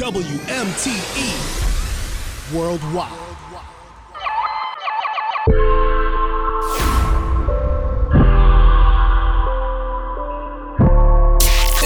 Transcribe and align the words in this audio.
WMTE 0.00 1.28
Worldwide. 2.54 3.12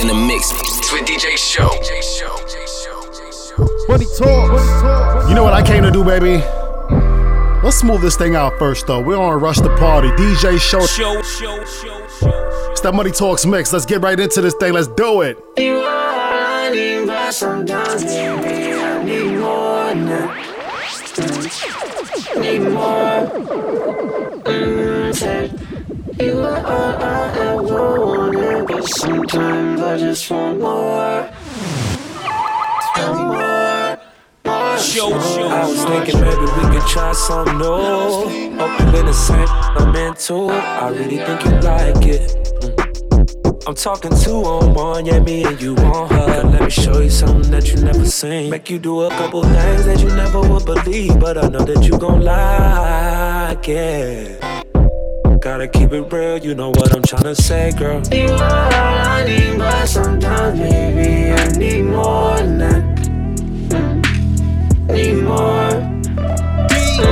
In 0.01 0.07
the 0.07 0.15
mix 0.15 0.53
with 0.93 1.03
DJ 1.05 1.37
Show. 1.37 1.69
Money 3.89 4.07
talk. 4.17 5.29
You 5.29 5.35
know 5.35 5.43
what 5.43 5.53
I 5.53 5.67
came 5.67 5.83
to 5.83 5.91
do, 5.91 6.05
baby? 6.05 6.37
Let's 7.65 7.83
move 7.83 8.01
this 8.01 8.17
thing 8.17 8.37
out 8.37 8.57
first, 8.61 8.87
though. 8.87 9.01
We 9.01 9.15
don't 9.15 9.25
want 9.25 9.43
rush 9.43 9.59
the 9.59 9.75
party. 9.77 10.11
DJ 10.11 10.61
Show. 10.61 10.87
Show, 10.87 11.21
show, 11.21 11.65
show, 11.65 12.07
show. 12.21 12.71
It's 12.71 12.81
that 12.83 12.95
Money 12.95 13.11
Talks 13.11 13.45
mix. 13.45 13.73
Let's 13.73 13.87
get 13.87 14.03
right 14.03 14.21
into 14.21 14.41
this 14.41 14.55
thing. 14.55 14.73
Let's 14.73 14.87
do 14.87 15.23
it. 15.23 16.04
You 17.25 17.31
are 17.31 17.41
running, 17.41 17.65
but 17.65 17.65
sometimes 17.73 18.05
maybe 18.05 18.75
I 18.75 19.03
need 19.03 19.39
more 19.39 19.95
now. 19.95 20.27
Need 22.37 22.63
more. 22.69 23.21
Mm, 24.45 25.15
said, 25.15 25.51
you 26.21 26.41
are 26.41 26.67
all 26.67 27.03
I 27.03 27.33
ever 27.39 28.07
wanted, 28.07 28.67
but 28.67 28.85
sometimes 28.85 29.81
I 29.81 29.97
just 29.97 30.31
want 30.31 30.61
more. 30.61 31.31
More. 32.99 33.99
More. 34.45 34.79
Show, 34.79 35.09
show, 35.09 35.49
I 35.49 35.67
was 35.67 35.83
thinking 35.83 36.21
maybe 36.21 36.43
we 36.43 36.79
could 36.79 36.87
try 36.89 37.13
something 37.15 37.57
new. 37.57 38.61
Open 38.61 38.95
innocent, 38.95 39.49
I'm 39.49 39.97
into 39.97 40.51
it. 40.51 40.63
I 40.63 40.89
really 40.91 41.17
think 41.17 41.45
you 41.47 41.51
like 41.63 42.07
it. 42.07 42.31
Mm. 42.61 42.74
I'm 43.67 43.75
talking 43.75 44.11
two 44.23 44.45
on 44.45 44.75
one, 44.75 45.07
yeah, 45.07 45.21
me 45.21 45.43
and 45.43 45.61
you 45.61 45.75
on 45.77 46.11
her. 46.11 46.43
Let 46.43 46.63
me 46.63 46.69
show 46.69 47.01
you 47.01 47.09
something 47.09 47.51
that 47.51 47.73
you 47.73 47.77
never 47.77 48.05
seen. 48.05 48.51
Make 48.51 48.69
you 48.69 48.79
do 48.79 49.03
a 49.05 49.09
couple 49.09 49.43
things 49.43 49.87
that 49.87 50.01
you 50.01 50.09
never 50.09 50.43
would 50.43 50.67
believe, 50.67 51.19
but 51.19 51.39
I 51.39 51.49
know 51.49 51.65
that 51.65 51.83
you 51.83 51.97
gon' 51.99 52.21
like 52.21 53.67
it. 53.67 54.39
Gotta 55.41 55.67
keep 55.67 55.93
it 55.93 56.13
real, 56.13 56.37
you 56.39 56.55
know 56.55 56.71
what 56.71 56.95
I'm 56.95 57.01
tryna 57.03 57.35
say, 57.35 57.73
girl. 57.73 58.03
You 58.13 58.29
are 58.35 58.41
all 58.43 58.99
I 59.09 59.25
need, 59.25 59.57
but 59.57 59.87
sometimes 59.87 60.59
maybe 60.59 61.33
I 61.33 61.49
need 61.57 61.83
more 61.85 62.37
than 62.37 62.59
that. 62.59 62.85
Need 64.89 65.23
more. 65.23 65.94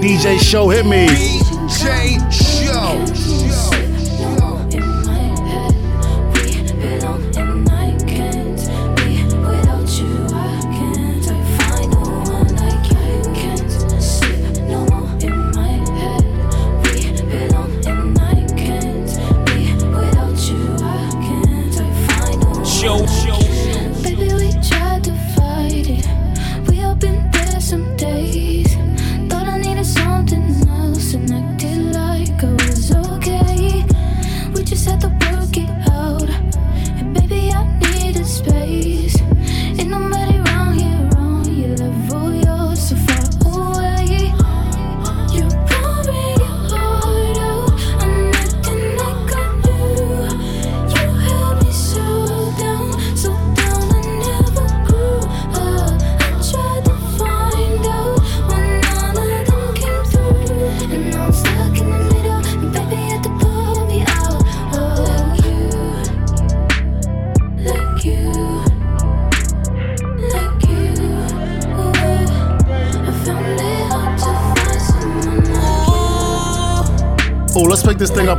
DJ 0.00 0.38
Show, 0.38 0.68
hit 0.68 0.86
me. 0.86 1.06
DJ 1.06 2.43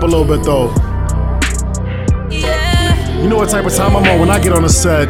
a 0.05 0.07
little 0.07 0.25
bit, 0.25 0.43
though. 0.45 0.71
You 2.29 3.27
know 3.27 3.37
what 3.37 3.49
type 3.49 3.65
of 3.65 3.73
time 3.73 3.95
I'm 3.95 4.03
on 4.07 4.19
when 4.19 4.29
I 4.29 4.39
get 4.39 4.53
on 4.53 4.61
the 4.61 4.69
set. 4.69 5.07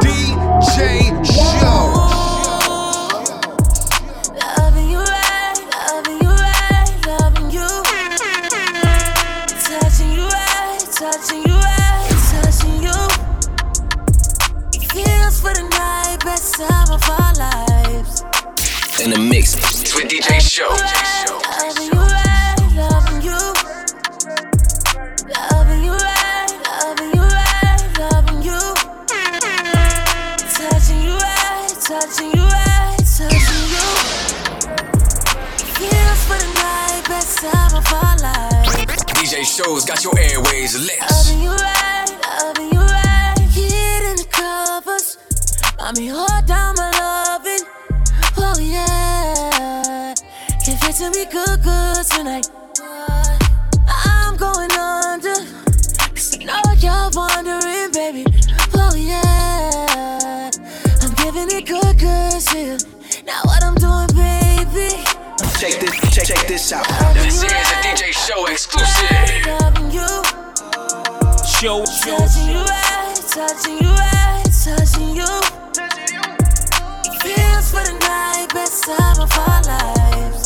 DJ 0.00 1.24
Show. 1.26 1.92
Loving 4.58 4.90
you 4.90 5.00
right, 5.00 5.58
loving 5.90 6.20
UA 6.22 6.86
loving 7.08 7.50
U. 7.50 7.66
Touch 9.66 9.98
you 10.00 10.22
right, 10.24 10.78
Show's 39.56 39.86
got 39.86 40.04
your 40.04 40.12
airways 40.18 40.78
lit. 40.78 41.00
Loving 41.00 41.40
you 41.40 41.48
right, 41.48 42.06
loving 42.42 42.72
you 42.74 42.78
right. 42.78 43.34
Get 43.54 44.02
in 44.04 44.16
the 44.16 44.26
covers. 44.30 45.16
Me 45.96 46.08
hold 46.08 46.44
down 46.44 46.74
my 46.76 46.90
loving. 46.90 47.66
Oh 48.36 48.58
yeah. 48.60 50.12
Give 50.62 50.76
it 50.82 50.96
to 50.96 51.08
me 51.08 51.24
good, 51.32 51.62
good 51.62 52.04
tonight. 52.04 52.50
I'm 53.88 54.36
going 54.36 54.72
under. 54.72 55.36
Cause 56.12 56.36
I 56.38 56.44
know 56.44 56.60
you're 56.76 57.10
wondering, 57.14 57.92
baby. 57.92 58.26
Oh 58.74 58.94
yeah. 58.94 60.50
I'm 61.00 61.14
giving 61.14 61.48
it 61.56 61.64
good, 61.64 61.98
good 61.98 62.42
still. 62.42 62.76
Now 63.24 63.40
what 63.44 63.64
I'm 63.64 63.74
doing. 63.76 64.05
Check 65.58 65.80
this, 65.80 66.14
check, 66.14 66.26
check 66.26 66.46
this 66.46 66.70
out. 66.70 66.86
This 67.14 67.42
is 67.42 67.44
a 67.44 67.46
DJ 67.46 68.12
Show 68.12 68.44
exclusive. 68.46 69.10
You. 69.90 70.06
Show, 71.46 71.82
show, 71.86 72.18
Touching 72.18 72.50
you 72.50 72.60
right, 72.60 73.14
touching 73.30 73.78
you 73.78 73.88
right, 73.88 74.44
touching 74.62 75.16
you. 75.16 75.24
Feels 77.22 77.70
for 77.70 77.82
the 77.84 77.96
night, 78.02 78.48
best 78.52 78.84
time 78.84 79.18
of 79.18 79.32
our 79.32 79.62
lives. 79.62 80.45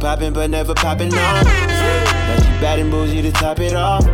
Yeah, 0.00 0.18
she 0.18 0.30
but 0.30 0.50
never 0.50 0.74
poppin' 0.74 1.12
off. 1.14 1.44
Now 1.44 2.36
she 2.36 2.50
bad 2.60 2.78
and 2.78 2.90
bougie 2.90 3.22
to 3.22 3.32
top 3.32 3.58
it 3.60 3.74
off. 3.74 4.04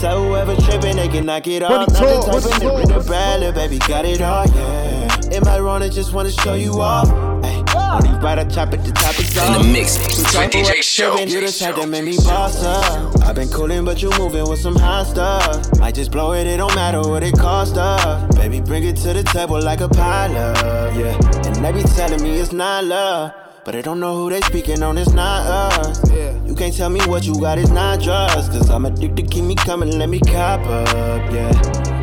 Tell 0.00 0.22
whoever 0.24 0.54
trippin', 0.56 0.96
they 0.96 1.08
can 1.08 1.26
knock 1.26 1.46
it 1.48 1.62
off. 1.62 1.70
Money 1.70 1.86
Not 1.86 1.88
the 1.88 1.94
talk, 1.98 2.24
type 2.24 2.60
money 2.60 2.66
of 2.82 2.82
nigga 2.82 3.04
talk. 3.04 3.40
to 3.44 3.52
baby 3.52 3.78
got 3.78 4.04
it 4.04 4.20
all, 4.22 4.46
yeah. 4.46 5.36
Am 5.36 5.48
I 5.48 5.58
wrong? 5.58 5.82
I 5.82 5.88
just 5.88 6.12
wanna 6.12 6.30
show 6.30 6.54
you 6.54 6.80
off. 6.80 7.08
Hey, 7.44 7.58
on 7.76 8.02
these 8.02 8.12
right, 8.22 8.38
I 8.38 8.44
chop 8.44 8.72
it, 8.74 8.84
the 8.84 8.92
top 8.92 9.18
is 9.18 9.36
off. 9.36 9.56
In 9.56 9.62
the 9.66 9.72
mix 9.72 9.96
You 9.96 10.22
with 10.22 10.32
talk 10.32 10.50
DJ 10.50 10.62
about 10.70 10.84
Show. 10.84 11.10
trippin', 11.16 11.28
You 11.28 11.40
the 11.40 11.52
type 11.52 11.74
that 11.76 11.88
made 11.88 12.04
me 12.04 12.16
boss 12.16 12.62
up. 12.64 13.22
I've 13.24 13.34
been 13.34 13.48
coolin', 13.48 13.84
but 13.84 14.00
you 14.00 14.10
moving 14.18 14.48
with 14.48 14.60
some 14.60 14.76
hot 14.76 15.06
stuff. 15.08 15.80
I 15.82 15.90
just 15.90 16.12
blow 16.12 16.32
it, 16.32 16.46
it 16.46 16.58
don't 16.58 16.74
matter 16.76 17.00
what 17.00 17.24
it 17.24 17.36
cost 17.36 17.76
up. 17.76 18.34
Baby, 18.36 18.60
bring 18.60 18.84
it 18.84 18.96
to 18.98 19.12
the 19.12 19.24
table 19.24 19.60
like 19.60 19.80
a 19.80 19.88
pilot, 19.88 20.56
yeah. 20.96 21.16
And 21.46 21.56
they 21.64 21.72
be 21.72 21.82
telling 21.82 22.22
me 22.22 22.38
it's 22.38 22.52
not 22.52 22.84
love. 22.84 23.32
But 23.68 23.76
I 23.76 23.82
don't 23.82 24.00
know 24.00 24.16
who 24.16 24.30
they 24.30 24.40
speaking 24.40 24.82
on, 24.82 24.96
it's 24.96 25.12
not 25.12 25.46
us. 25.46 26.10
You 26.10 26.54
can't 26.54 26.74
tell 26.74 26.88
me 26.88 27.00
what 27.00 27.24
you 27.24 27.38
got, 27.38 27.58
it's 27.58 27.68
not 27.68 28.00
drugs. 28.00 28.48
Cause 28.48 28.70
I'm 28.70 28.86
addicted, 28.86 29.30
keep 29.30 29.44
me 29.44 29.54
coming, 29.56 29.98
let 29.98 30.08
me 30.08 30.20
cop 30.20 30.60
up, 30.60 30.86
yeah. 31.30 31.52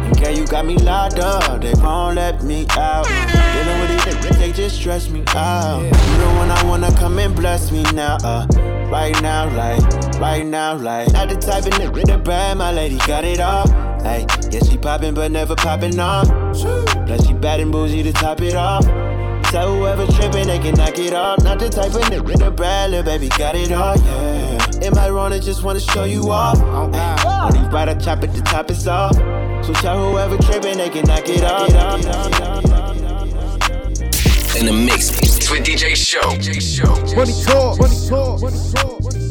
And 0.06 0.16
girl, 0.22 0.30
you 0.30 0.46
got 0.46 0.68
me 0.68 0.78
locked 0.78 1.18
up, 1.18 1.62
they 1.62 1.74
won't 1.74 2.18
let 2.18 2.44
me 2.44 2.68
out. 2.70 3.08
Dealing 3.08 3.80
with 3.80 3.90
these 3.90 4.14
niggas, 4.14 4.38
they 4.38 4.52
just 4.52 4.76
stress 4.76 5.10
me 5.10 5.24
out. 5.30 5.82
You 5.82 5.90
the 5.90 6.34
one 6.38 6.52
I 6.52 6.64
wanna 6.66 6.96
come 6.98 7.18
and 7.18 7.36
bless 7.36 7.72
me 7.72 7.82
now, 7.94 8.18
uh. 8.24 8.46
Right 8.92 9.20
now, 9.24 9.50
like, 9.58 9.82
right 10.20 10.46
now, 10.46 10.76
like. 10.76 11.12
Not 11.14 11.30
the 11.30 11.36
type 11.36 11.66
of 11.66 11.74
nigga 11.74 12.04
to 12.04 12.20
brag, 12.20 12.60
my 12.60 12.72
lady 12.74 12.98
got 13.08 13.24
it 13.24 13.40
all. 13.40 13.68
Hey, 14.04 14.28
yeah, 14.52 14.60
she 14.60 14.78
poppin', 14.78 15.16
but 15.16 15.32
never 15.32 15.56
poppin' 15.56 16.00
off. 16.00 16.28
Plus, 17.08 17.26
she 17.26 17.34
bad 17.34 17.60
and 17.60 17.72
bougie 17.72 18.04
to 18.04 18.14
top 18.14 18.42
it 18.42 18.54
off. 18.54 18.86
Tell 19.56 19.74
whoever 19.74 20.06
trippin', 20.08 20.48
they 20.48 20.60
can 20.60 20.76
knock 20.76 21.00
it 21.00 21.14
off. 21.14 21.42
Not 21.42 21.60
the 21.60 21.70
type 21.70 21.94
of 21.94 22.02
nigga 22.12 22.38
to 22.40 22.52
brag, 22.52 22.92
little 22.92 23.06
baby 23.06 23.30
got 23.30 23.56
it 23.56 23.72
all, 23.72 23.96
yeah. 23.96 24.86
Am 24.86 24.98
I 24.98 25.10
wrong? 25.10 25.32
I 25.32 25.40
just 25.40 25.64
wanna 25.64 25.80
show 25.80 26.04
you 26.04 26.30
off. 26.30 26.60
Ay, 26.60 27.24
on 27.26 27.54
these 27.54 27.72
right, 27.72 27.88
I 27.88 27.94
chop 27.94 28.22
it, 28.26 28.34
the 28.34 28.42
top 28.42 28.70
is 28.70 28.86
off. 28.86 29.16
So 29.66 29.72
tell 29.76 30.12
whoever 30.12 30.36
trippin', 30.40 30.78
they 30.78 30.90
can 30.90 31.06
knock 31.06 31.30
it 31.30 31.42
off. 31.46 31.70
In 34.60 34.66
the 34.66 34.74
mix 34.74 35.22
with 35.50 35.64
DJ 35.64 35.96
Show. 35.96 36.20
DJ 36.32 36.60
Show. 36.60 36.94
Money 37.16 37.32
talk, 37.46 37.80
money 37.80 38.10
talk, 38.10 38.42
money 38.42 38.58
talk, 38.74 39.02
money 39.04 39.20
talk. 39.20 39.25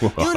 Deep. 0.00 0.29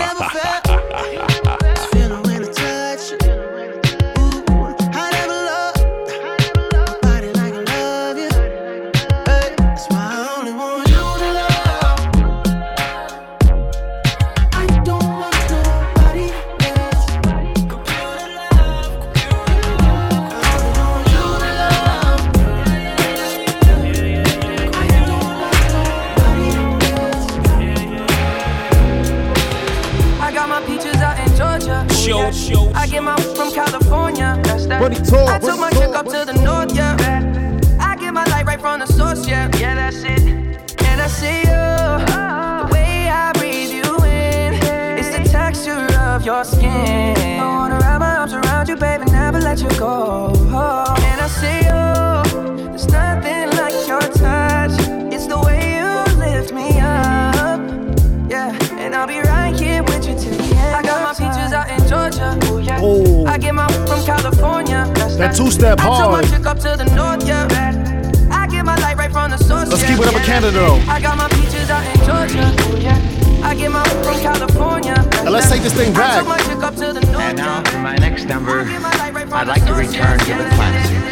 Get 63.44 63.54
my 63.54 63.68
from 63.86 64.02
California. 64.06 64.90
That's 64.96 65.18
That 65.18 65.36
two-step 65.36 65.80
I 65.80 65.84
took 65.84 65.94
hard. 65.94 66.24
my 66.24 66.30
chick 66.32 66.46
up 66.46 66.58
to 66.60 66.76
the 66.78 66.86
north, 66.96 67.28
yeah. 67.28 68.32
I 68.32 68.48
get 68.48 68.64
my 68.66 68.78
light 68.78 68.98
right 68.98 69.12
from 69.12 69.32
the 69.32 69.38
source. 69.38 69.70
Let's 69.70 69.82
yeah. 69.84 69.90
keep 69.90 70.00
it 70.00 70.08
up 70.08 70.14
with 70.14 70.24
Yeah, 70.24 70.40
Canada, 70.40 70.52
though. 70.52 70.76
I 70.88 71.02
got 71.02 71.18
my 71.18 71.28
peaches 71.28 71.70
out 71.70 71.84
in 71.92 72.00
Georgia. 72.08 72.46
Yeah. 72.80 73.44
I 73.44 73.54
get 73.56 73.70
my 73.72 73.84
from 74.06 74.20
California. 74.22 74.96
Now 75.24 75.32
let's 75.32 75.50
take 75.52 75.62
this 75.62 75.74
thing 75.74 75.92
I 75.94 76.00
back. 76.00 76.20
took 76.20 76.28
my 76.30 76.68
up 76.68 76.76
to 76.76 76.94
the 76.94 77.02
north, 77.12 77.20
And 77.20 77.38
now 77.38 77.58
yeah. 77.58 77.72
for 77.72 77.80
my 77.80 77.96
next 77.98 78.26
number, 78.26 78.64
my 78.64 79.12
right 79.12 79.34
I'd 79.34 79.48
like 79.48 79.66
to 79.66 79.74
return 79.74 80.20
yeah. 80.20 80.38
to 80.38 80.44
the 80.44 80.50
classics. 80.56 81.04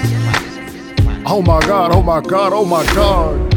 Oh 1.26 1.42
my 1.42 1.60
god, 1.62 1.92
oh 1.92 2.02
my 2.02 2.22
god, 2.22 2.54
oh 2.54 2.66
my 2.66 2.86
god. 2.96 3.52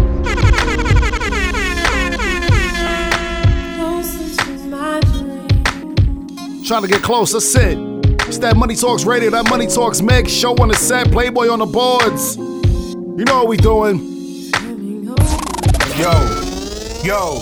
Trying 6.67 6.83
to 6.83 6.89
get 6.89 7.03
close, 7.03 7.35
let's 7.35 7.53
sit. 7.53 7.84
It's 8.45 8.53
that 8.53 8.59
Money 8.59 8.77
Talks 8.77 9.07
Radio, 9.07 9.31
that 9.31 9.49
Money 9.49 9.67
Talks 9.67 10.03
Meg 10.03 10.29
show 10.29 10.55
on 10.57 10.69
the 10.69 10.75
set, 10.75 11.11
Playboy 11.11 11.49
on 11.49 11.61
the 11.61 11.65
boards. 11.65 12.37
You 12.37 13.25
know 13.25 13.39
what 13.39 13.49
we 13.49 13.57
doing. 13.57 13.99
Yo, 15.97 16.13
yo, 17.03 17.41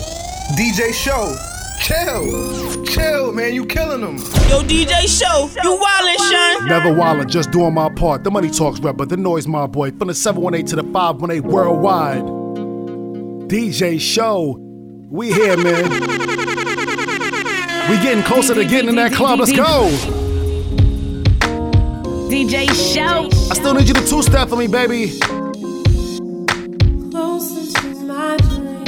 DJ 0.54 0.94
Show. 0.94 1.37
Chill, 1.80 2.85
chill, 2.85 3.32
man. 3.32 3.52
You 3.52 3.66
killing 3.66 4.00
them. 4.00 4.18
Yo, 4.49 4.62
DJ 4.62 5.09
Show, 5.09 5.50
you 5.64 5.76
wildin', 5.76 6.30
Sean. 6.30 6.68
Never 6.68 6.90
wildin', 6.90 7.28
just 7.28 7.50
doing 7.50 7.75
my 7.75 7.92
part. 7.97 8.23
The 8.23 8.30
Money 8.30 8.50
Talks 8.50 8.78
rapper, 8.78 9.04
the 9.04 9.16
noise 9.16 9.49
my 9.49 9.66
boy. 9.66 9.90
From 9.90 10.06
the 10.06 10.14
718 10.14 10.66
to 10.66 10.76
the 10.76 10.85
518 10.92 11.42
worldwide. 11.50 12.23
DJ 13.50 14.00
Show. 14.00 14.56
We 15.11 15.32
here, 15.32 15.56
man. 15.56 15.90
We 17.90 17.97
getting 18.04 18.23
closer 18.23 18.54
to 18.54 18.64
getting 18.64 18.88
in 18.88 18.94
that 18.94 19.12
club. 19.12 19.40
Let's 19.40 19.50
go. 19.50 20.30
DJ 22.33 22.65
Show. 22.95 23.29
I 23.51 23.55
still 23.55 23.75
need 23.75 23.87
you 23.87 23.93
to 23.93 24.07
two 24.07 24.23
step 24.23 24.49
for 24.49 24.57
me, 24.57 24.67
baby. 24.67 25.19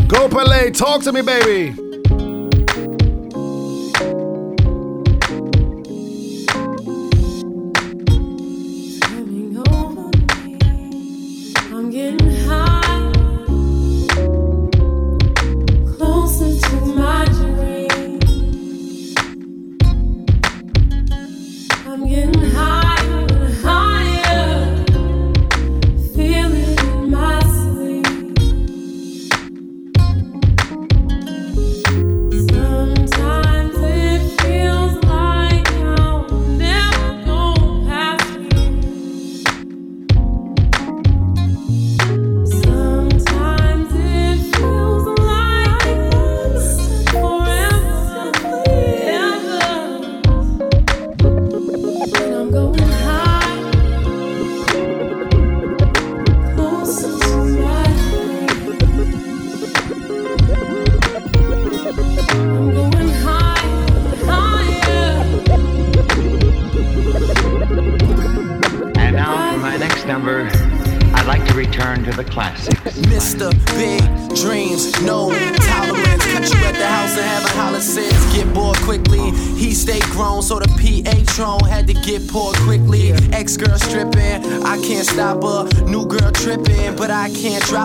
Go 0.08 0.28
Pele, 0.30 0.70
talk 0.70 1.02
to 1.02 1.12
me, 1.12 1.20
baby. 1.20 1.83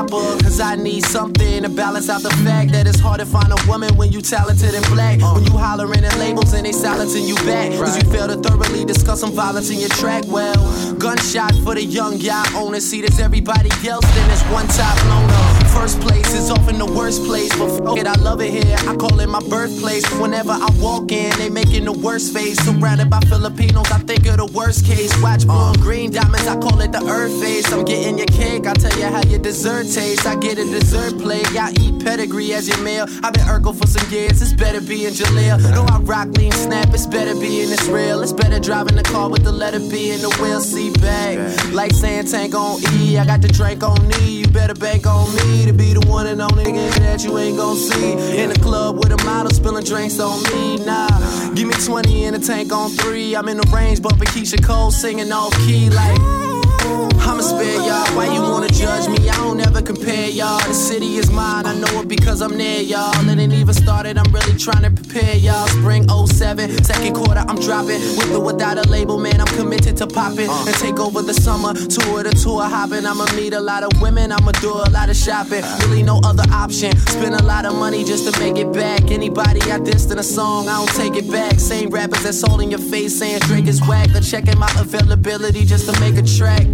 Can't 0.10 0.22
drop 0.24 0.38
her. 0.38 0.44
Cause 0.44 0.60
I 0.60 0.76
need 0.76 1.04
something 1.06 1.64
to 1.64 1.70
balance 1.70 2.10
out 2.10 2.22
the 2.22 2.30
fact 2.44 2.72
that 2.72 2.88
it's 2.88 3.00
hard 3.00 3.20
to 3.20 3.26
find 3.26 3.52
a 3.52 3.58
woman 3.68 3.96
when 3.98 4.12
you 4.12 4.22
talented 4.22 4.74
and 4.74 4.86
black. 4.88 5.22
Uh. 5.22 5.34
When 5.34 5.46
you 5.46 5.58
hollering 5.58 6.04
at 6.04 6.18
labels 6.18 6.54
and 6.54 6.66
they 6.66 6.72
silencing 6.72 7.26
you 7.26 7.36
back. 7.36 7.72
Cause 7.74 8.02
you 8.02 8.10
fail 8.12 8.28
to 8.28 8.38
thoroughly 8.38 8.86
discuss 8.86 9.22
some 9.22 9.32
violence 9.32 9.70
in 9.70 9.80
your 9.80 9.90
track. 9.90 10.24
Well, 10.28 10.56
gunshot 10.96 11.54
for 11.64 11.76
the 11.76 11.84
young 11.84 12.18
yacht 12.18 12.54
owner. 12.56 12.80
See, 12.80 13.02
there's 13.02 13.20
everybody 13.20 13.70
else, 13.88 14.06
then 14.16 14.28
there's 14.28 14.44
one 14.52 14.68
top 14.68 14.98
loner. 15.06 15.69
First 15.80 16.02
place 16.02 16.34
is 16.34 16.52
often 16.52 16.78
the 16.78 16.86
worst 16.86 17.24
place, 17.24 17.56
but 17.58 17.70
f 17.72 17.98
it, 17.98 18.06
I 18.06 18.14
love 18.20 18.42
it 18.42 18.52
here. 18.52 18.76
I 18.86 18.98
call 18.98 19.18
it 19.22 19.30
my 19.30 19.40
birthplace. 19.40 20.04
Whenever 20.20 20.52
I 20.52 20.70
walk 20.78 21.14
in, 21.14 21.32
they 21.40 21.50
making 21.50 21.86
the 21.86 21.94
worst 21.94 22.34
face. 22.34 22.60
Surrounded 22.66 23.10
by 23.10 23.22
Filipinos, 23.22 23.90
I 23.90 24.00
think 24.00 24.26
of 24.28 24.38
the 24.38 24.46
worst 24.48 24.86
case. 24.86 25.10
Watch 25.24 25.46
and 25.48 25.80
green 25.80 26.12
diamonds, 26.12 26.48
I 26.48 26.58
call 26.58 26.82
it 26.82 26.92
the 26.92 27.02
earth 27.08 27.32
face. 27.42 27.72
I'm 27.72 27.86
getting 27.86 28.18
your 28.18 28.28
cake, 28.28 28.68
I'll 28.68 28.76
tell 28.76 28.92
you 29.00 29.06
how 29.06 29.24
your 29.24 29.40
dessert 29.40 29.88
tastes. 29.88 30.26
I 30.26 30.36
get 30.36 30.60
a 30.60 30.66
dessert 30.66 31.18
plate, 31.18 31.48
I 31.56 31.72
eat 31.80 32.04
pedigree 32.04 32.52
as 32.54 32.68
your 32.68 32.82
meal. 32.84 33.06
I've 33.24 33.32
been 33.32 33.48
Urkel 33.48 33.74
for 33.74 33.88
some 33.88 34.12
years, 34.12 34.42
it's 34.42 34.52
better 34.52 34.82
being 34.82 35.14
Jaleel. 35.14 35.64
No, 35.72 35.86
I 35.86 36.00
rock 36.00 36.28
lean 36.36 36.52
snap, 36.52 36.94
it's 36.94 37.08
better 37.08 37.34
being 37.40 37.70
this 37.70 37.88
real. 37.88 38.22
It's 38.22 38.34
better 38.34 38.60
driving 38.60 38.98
the 38.98 39.04
car 39.04 39.30
with 39.30 39.46
the 39.46 39.54
letter 39.54 39.80
B 39.80 40.12
in 40.12 40.20
the 40.20 40.30
wheel 40.42 40.60
seat 40.60 41.00
back. 41.00 41.38
Like 41.72 41.94
saying 41.94 42.26
tank 42.26 42.54
on 42.54 42.82
E, 43.00 43.18
I 43.18 43.26
got 43.26 43.42
the 43.42 43.48
drink 43.48 43.82
on 43.82 44.06
me. 44.10 44.40
You 44.40 44.48
better 44.48 44.76
bank 44.76 45.08
on 45.08 45.34
me 45.36 45.69
to 45.72 45.78
be 45.78 45.94
the 45.94 46.02
one 46.08 46.26
and 46.26 46.42
only 46.42 46.64
nigga 46.64 46.90
that 47.00 47.24
you 47.24 47.38
ain't 47.38 47.58
gon' 47.58 47.76
see. 47.76 48.14
In 48.38 48.50
the 48.50 48.60
club 48.60 48.98
with 48.98 49.12
a 49.12 49.24
model 49.24 49.52
spilling 49.52 49.84
drinks 49.84 50.20
on 50.20 50.42
me, 50.44 50.78
nah. 50.84 51.08
Give 51.54 51.68
me 51.68 51.74
20 51.74 52.26
in 52.26 52.34
a 52.36 52.40
tank 52.40 52.72
on 52.72 52.90
three. 52.90 53.36
I'm 53.36 53.48
in 53.48 53.58
the 53.58 53.70
range, 53.72 54.02
bumping 54.02 54.28
Keyshia 54.30 54.64
Cole, 54.64 54.92
singing 54.92 55.32
off 55.32 55.54
key 55.66 55.90
like. 55.90 56.49
I'ma 56.90 57.42
spare 57.42 57.76
y'all. 57.76 58.16
Why 58.18 58.26
you 58.34 58.42
wanna 58.42 58.68
judge 58.70 59.08
me? 59.08 59.30
I 59.30 59.36
don't 59.38 59.60
ever 59.60 59.82
compare 59.82 60.30
y'all. 60.30 60.60
The 60.68 60.74
city 60.74 61.18
is 61.18 61.30
mine. 61.30 61.66
I 61.68 61.76
know 61.76 62.02
it 62.02 62.08
because 62.08 62.42
I'm 62.42 62.58
near 62.58 62.82
y'all. 62.82 63.14
It 63.30 63.38
ain't 63.38 63.54
even 63.54 63.74
started. 63.74 64.18
I'm 64.18 64.32
really 64.34 64.58
trying 64.58 64.84
to 64.84 64.92
prepare 64.92 65.36
y'all. 65.36 65.68
Spring 65.68 66.10
07, 66.10 66.84
second 66.84 67.14
quarter, 67.14 67.44
I'm 67.48 67.60
dropping. 67.60 68.02
With 68.18 68.34
or 68.34 68.42
without 68.42 68.78
a 68.84 68.90
label, 68.90 69.20
man, 69.20 69.40
I'm 69.40 69.48
committed 69.56 69.98
to 69.98 70.08
popping 70.08 70.50
and 70.50 70.76
take 70.76 71.00
over 71.00 71.22
the 71.22 71.34
summer. 71.34 71.74
Tour 71.74 72.24
to 72.24 72.32
tour 72.32 72.64
hopping. 72.64 73.06
I'ma 73.06 73.26
meet 73.36 73.54
a 73.54 73.60
lot 73.60 73.84
of 73.84 74.02
women. 74.02 74.32
I'ma 74.32 74.52
do 74.54 74.74
a 74.74 74.90
lot 74.90 75.10
of 75.10 75.16
shopping. 75.16 75.64
Really 75.82 76.02
no 76.02 76.20
other 76.24 76.46
option. 76.52 76.98
Spend 76.98 77.36
a 77.36 77.44
lot 77.44 77.66
of 77.66 77.76
money 77.76 78.04
just 78.04 78.32
to 78.32 78.40
make 78.40 78.58
it 78.58 78.74
back. 78.74 79.12
Anybody 79.12 79.62
I 79.72 79.78
dissed 79.78 80.12
in 80.12 80.18
a 80.18 80.24
song, 80.24 80.68
I 80.68 80.78
don't 80.78 80.96
take 80.96 81.16
it 81.16 81.30
back. 81.30 81.60
Same 81.60 81.90
rappers 81.90 82.24
that's 82.24 82.42
holding 82.42 82.72
your 82.72 82.80
face 82.80 83.20
saying 83.20 83.40
Drake 83.42 83.68
is 83.68 83.80
whack. 83.88 84.10
Or 84.16 84.22
checking 84.22 84.58
my 84.58 84.72
availability 84.80 85.66
just 85.66 85.86
to 85.94 86.00
make 86.00 86.18
a 86.18 86.24
track. 86.24 86.66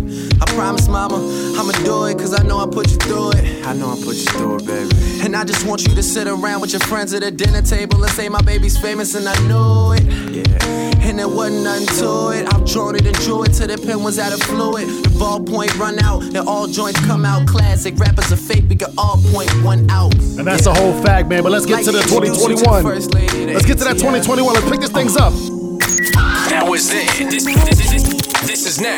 I 0.42 0.46
promise, 0.54 0.88
mama, 0.88 1.16
I'ma 1.58 1.72
do 1.84 2.06
it, 2.06 2.18
cause 2.18 2.34
I 2.40 2.44
know 2.44 2.60
I 2.60 2.66
put 2.68 2.90
you 2.92 2.98
through 2.98 3.32
it. 3.32 3.66
I 3.66 3.74
know 3.74 3.90
I 3.92 3.96
put 3.96 4.16
you 4.16 4.26
through 4.26 4.58
it, 4.58 4.66
baby. 4.66 5.22
And 5.24 5.36
I 5.36 5.44
just 5.44 5.66
want 5.66 5.88
you 5.88 5.96
to 5.96 6.04
sit 6.04 6.28
around 6.28 6.62
with 6.62 6.72
your 6.74 6.82
friends 6.82 7.14
at 7.14 7.24
a 7.24 7.32
dinner 7.32 7.62
table 7.62 8.04
and 8.04 8.12
say 8.14 8.30
my 8.30 8.42
baby's 8.42 8.78
famous, 8.78 9.16
and 9.16 9.28
I 9.28 9.36
knew 9.48 9.94
it. 9.94 10.04
Yeah. 10.36 11.02
And 11.06 11.20
there 11.20 11.28
wasn't 11.30 11.64
nothing 11.64 11.88
to 12.00 12.30
it. 12.38 12.54
I've 12.54 12.66
drawn 12.66 12.96
it 12.96 13.06
and 13.06 13.16
drew 13.18 13.44
it 13.44 13.54
till 13.54 13.68
the 13.68 13.78
pen 13.78 14.04
was 14.04 14.18
out 14.20 14.34
of 14.34 14.42
fluid. 14.42 14.88
The 14.88 15.10
ballpoint 15.20 15.78
run 15.78 16.00
out, 16.00 16.24
and 16.24 16.38
all 16.38 16.68
joints 16.68 17.00
come 17.06 17.26
out. 17.26 17.48
Classic 17.48 17.96
rappers 17.98 18.32
are 18.32 18.36
fake, 18.38 18.66
we 18.70 18.76
can 18.76 18.94
all 18.98 19.18
point 19.32 19.52
one 19.64 19.90
out. 19.90 20.14
And 20.14 20.46
that's 20.48 20.66
the 20.66 20.74
whole 20.74 20.94
fact, 21.04 21.30
man. 21.30 21.44
But 21.44 21.52
let's 21.52 21.66
get 21.66 21.76
Like 21.76 21.86
to 21.86 21.92
the 21.92 22.02
to 22.02 22.16
introduce 22.16 22.42
you 22.42 22.50
to 22.50 22.56
the 22.56 22.62
2021. 22.62 22.84
first 22.84 23.14
lady, 23.14 23.54
Let's 23.54 23.66
get 23.66 23.78
to 23.80 23.84
that 23.86 23.98
ATL. 23.98 24.22
2021. 24.24 24.54
Let's 24.56 24.70
pick 24.70 24.80
these 24.82 24.90
things 24.92 25.16
up. 25.16 25.34
That 26.50 26.66
was 26.70 26.90
it. 26.92 27.30
This, 27.30 27.46
this, 27.46 27.92
this, 27.92 28.15
this, 28.46 28.66
is 28.66 28.82
now. 28.82 28.96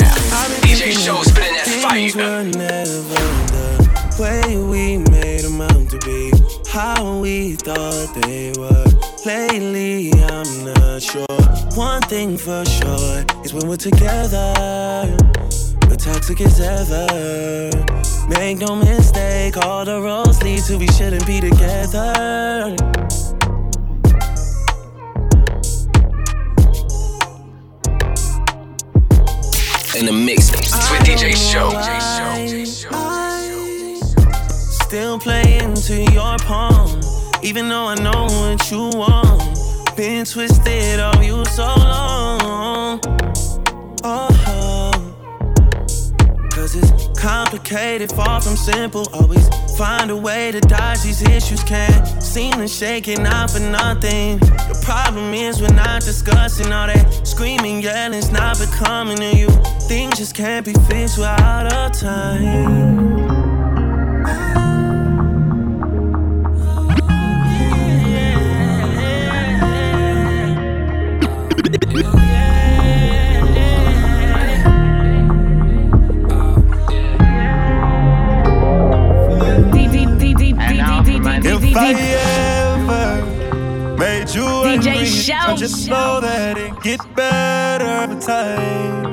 DJ 0.61 0.93
Show 0.93 1.21
spinning 1.23 1.53
that 1.53 1.67
fire. 1.81 2.11
were 2.15 2.43
never 2.43 3.37
the 3.51 4.17
way 4.19 4.57
we 4.57 4.97
made 5.11 5.41
them 5.41 5.61
out 5.61 5.89
to 5.89 5.97
be. 6.05 6.31
How 6.69 7.19
we 7.19 7.55
thought 7.55 8.13
they 8.21 8.53
were. 8.57 8.85
Lately, 9.25 10.11
I'm 10.23 10.63
not 10.65 11.01
sure. 11.01 11.25
One 11.75 12.01
thing 12.03 12.37
for 12.37 12.65
sure 12.65 13.25
is 13.43 13.53
when 13.53 13.67
we're 13.67 13.77
together, 13.77 14.53
we're 15.87 15.95
toxic 15.95 16.41
as 16.41 16.59
ever. 16.59 17.69
Make 18.27 18.59
no 18.59 18.75
mistake, 18.75 19.57
all 19.57 19.85
the 19.85 20.01
roads 20.01 20.41
lead 20.43 20.63
to 20.65 20.77
we 20.77 20.87
shouldn't 20.87 21.25
be 21.25 21.39
together. 21.39 22.75
In 29.97 30.05
the 30.05 30.11
mix 30.11 30.51
it's 30.53 30.91
with 30.91 31.01
DJ 31.01 31.33
Show. 31.33 31.71
Still 34.85 35.17
playing 35.17 35.73
to 35.73 36.03
your 36.13 36.37
palm, 36.37 37.01
even 37.41 37.67
though 37.67 37.87
I 37.87 37.95
know 37.95 38.25
what 38.25 38.69
you 38.69 38.91
want. 38.95 39.57
Been 39.97 40.23
twisted 40.23 40.99
on 40.99 41.23
you 41.23 41.43
so 41.45 41.65
long. 41.65 42.99
Oh, 44.03 45.15
cause 46.51 46.75
it's 46.75 47.19
complicated, 47.19 48.11
far 48.11 48.39
from 48.39 48.55
simple. 48.55 49.07
Always 49.15 49.49
find 49.79 50.11
a 50.11 50.15
way 50.15 50.51
to 50.51 50.59
dodge 50.59 51.01
these 51.01 51.23
issues. 51.23 51.63
Can't 51.63 52.21
seem 52.21 52.51
to 52.53 52.67
shake 52.67 53.07
it, 53.07 53.19
not 53.19 53.49
for 53.49 53.61
nothing. 53.61 54.37
The 54.37 54.79
problem 54.83 55.33
is 55.33 55.59
we're 55.59 55.73
not 55.73 56.03
discussing 56.03 56.71
all 56.71 56.85
that 56.85 57.25
screaming, 57.25 57.81
yelling's 57.81 58.31
not 58.31 58.59
becoming 58.59 59.17
to 59.17 59.35
you. 59.35 59.47
Things 59.87 60.17
just 60.17 60.35
can't 60.35 60.65
be 60.65 60.73
fixed 60.73 61.17
without 61.17 61.67
a 61.71 61.89
time. 61.97 63.07
If 81.49 81.77
I 81.77 81.93
ever 82.75 83.25
made 83.97 84.29
you 84.35 84.41
DJ 84.41 84.87
angry, 84.87 85.05
Show. 85.05 85.55
just 85.55 85.87
know 85.87 86.19
that 86.19 86.57
it 86.57 86.73
get 86.83 86.99
better 87.15 88.13
with 88.13 88.25
time. 88.25 89.06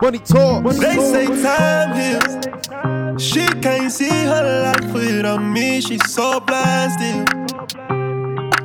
Money 0.00 0.18
talk. 0.20 0.64
They 0.64 0.96
say 0.96 1.26
time 1.42 1.96
heals. 1.96 3.22
She 3.22 3.44
can't 3.60 3.90
see 3.90 4.08
her 4.08 4.62
life 4.62 4.94
without 4.94 5.42
me. 5.42 5.80
She's 5.80 6.12
so 6.12 6.38
blind 6.40 6.92
still. 6.92 7.24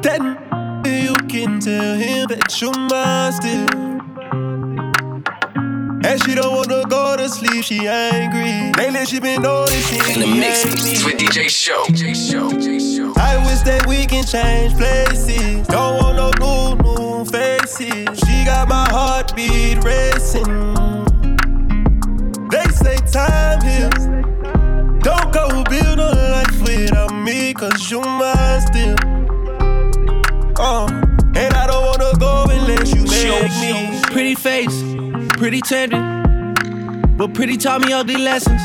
That 0.03 0.21
you 0.85 1.15
can 1.27 1.59
tell 1.59 1.95
him 1.95 2.27
that 2.27 2.61
you 2.61 2.71
mine 2.71 3.33
still. 3.33 3.67
And 6.05 6.21
she 6.23 6.35
don't 6.35 6.55
wanna 6.55 6.83
go 6.87 7.17
to 7.17 7.27
sleep. 7.27 7.63
She 7.63 7.87
angry. 7.87 8.71
Lately 8.77 9.05
she 9.05 9.19
been 9.19 9.41
noticing. 9.41 10.13
In 10.13 10.19
the 10.19 10.27
mix 10.27 11.03
with 11.03 11.17
DJ 11.17 11.49
Show. 11.49 11.83
DJ 11.85 12.13
Show. 12.13 12.49
DJ 12.51 12.79
Show. 12.95 13.13
I 13.19 13.37
wish 13.45 13.61
that 13.61 13.87
we 13.87 14.05
can 14.05 14.23
change 14.23 14.75
places. 14.77 15.67
Don't 15.67 15.97
want 15.97 16.15
no 16.15 16.29
new, 16.39 16.83
new 16.83 17.25
faces. 17.25 18.19
She 18.19 18.45
got 18.45 18.67
my 18.69 18.87
heartbeat 18.89 19.83
racing. 19.83 20.72
Say 22.83 22.97
time 23.11 23.61
heals. 23.61 24.05
Don't 25.03 25.31
go 25.31 25.63
build 25.69 25.99
a 25.99 26.11
life 26.31 26.61
without 26.61 27.15
me, 27.15 27.53
cause 27.53 27.89
you 27.89 28.01
mine 28.01 28.61
still. 28.61 28.95
Uh, 30.59 30.87
and 31.35 31.53
I 31.53 31.67
don't 31.67 31.85
wanna 31.85 32.11
go 32.19 32.45
unless 32.49 32.93
you 32.93 33.03
make 33.03 33.51
me. 33.61 34.01
Pretty 34.11 34.35
face, 34.35 34.83
pretty 35.37 35.61
tender. 35.61 36.01
But 37.17 37.33
pretty 37.33 37.55
taught 37.55 37.81
me 37.81 37.93
ugly 37.93 38.17
lessons. 38.17 38.61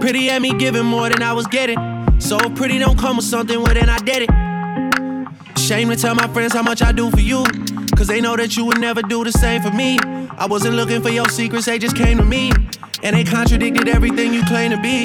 Pretty 0.00 0.26
had 0.28 0.40
me 0.40 0.54
giving 0.54 0.86
more 0.86 1.10
than 1.10 1.22
I 1.22 1.34
was 1.34 1.46
getting. 1.46 1.78
So 2.18 2.38
pretty 2.50 2.78
don't 2.78 2.98
come 2.98 3.16
with 3.16 3.26
something, 3.26 3.60
well 3.60 3.74
then 3.74 3.90
I 3.90 3.98
did 3.98 4.22
it. 4.22 5.58
Shame 5.58 5.90
to 5.90 5.96
tell 5.96 6.14
my 6.14 6.28
friends 6.28 6.54
how 6.54 6.62
much 6.62 6.82
I 6.82 6.92
do 6.92 7.10
for 7.10 7.20
you. 7.20 7.44
Cause 7.94 8.06
they 8.06 8.22
know 8.22 8.36
that 8.36 8.56
you 8.56 8.64
would 8.64 8.80
never 8.80 9.02
do 9.02 9.22
the 9.22 9.32
same 9.32 9.60
for 9.60 9.70
me. 9.70 9.98
I 10.38 10.46
wasn't 10.46 10.76
looking 10.76 11.02
for 11.02 11.10
your 11.10 11.28
secrets, 11.28 11.66
they 11.66 11.78
just 11.78 11.94
came 11.94 12.16
to 12.16 12.24
me. 12.24 12.52
And 13.02 13.16
they 13.16 13.24
contradicted 13.24 13.88
everything 13.88 14.34
you 14.34 14.44
claim 14.44 14.70
to 14.70 14.76
be. 14.76 15.04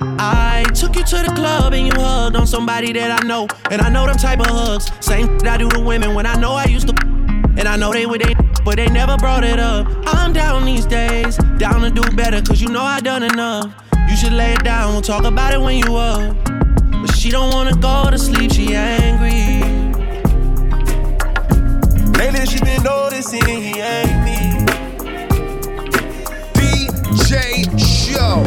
I 0.00 0.64
took 0.74 0.94
you 0.96 1.04
to 1.04 1.16
the 1.16 1.32
club 1.34 1.72
and 1.72 1.86
you 1.86 1.92
hugged 2.00 2.36
on 2.36 2.46
somebody 2.46 2.92
that 2.92 3.22
I 3.22 3.26
know. 3.26 3.48
And 3.70 3.82
I 3.82 3.88
know 3.88 4.06
them 4.06 4.16
type 4.16 4.40
of 4.40 4.46
hugs. 4.46 4.90
Same 5.00 5.38
that 5.38 5.54
I 5.54 5.56
do 5.56 5.68
to 5.70 5.80
women 5.80 6.14
when 6.14 6.26
I 6.26 6.36
know 6.36 6.52
I 6.52 6.66
used 6.66 6.88
to. 6.88 6.94
And 7.56 7.68
I 7.68 7.76
know 7.76 7.92
they 7.92 8.06
would 8.06 8.20
they, 8.20 8.34
but 8.64 8.76
they 8.76 8.88
never 8.88 9.16
brought 9.16 9.44
it 9.44 9.58
up. 9.58 9.86
I'm 10.06 10.32
down 10.32 10.64
these 10.64 10.86
days, 10.86 11.36
down 11.58 11.80
to 11.82 11.90
do 11.90 12.02
better, 12.16 12.42
cause 12.42 12.60
you 12.60 12.68
know 12.68 12.82
I 12.82 13.00
done 13.00 13.22
enough. 13.22 13.72
You 14.08 14.16
should 14.16 14.32
lay 14.32 14.54
it 14.54 14.64
down, 14.64 14.92
we'll 14.92 15.02
talk 15.02 15.24
about 15.24 15.54
it 15.54 15.60
when 15.60 15.78
you 15.78 15.96
up. 15.96 16.36
But 16.90 17.14
she 17.16 17.30
don't 17.30 17.52
wanna 17.52 17.76
go 17.76 18.10
to 18.10 18.18
sleep, 18.18 18.52
she 18.52 18.74
angry. 18.74 19.60
Lately 22.18 22.46
she 22.46 22.60
been 22.60 22.82
noticing 22.82 23.44
he 23.46 23.80
ain't 23.80 24.24
me. 24.24 24.43
DJ 27.34 27.76
Show. 27.80 28.44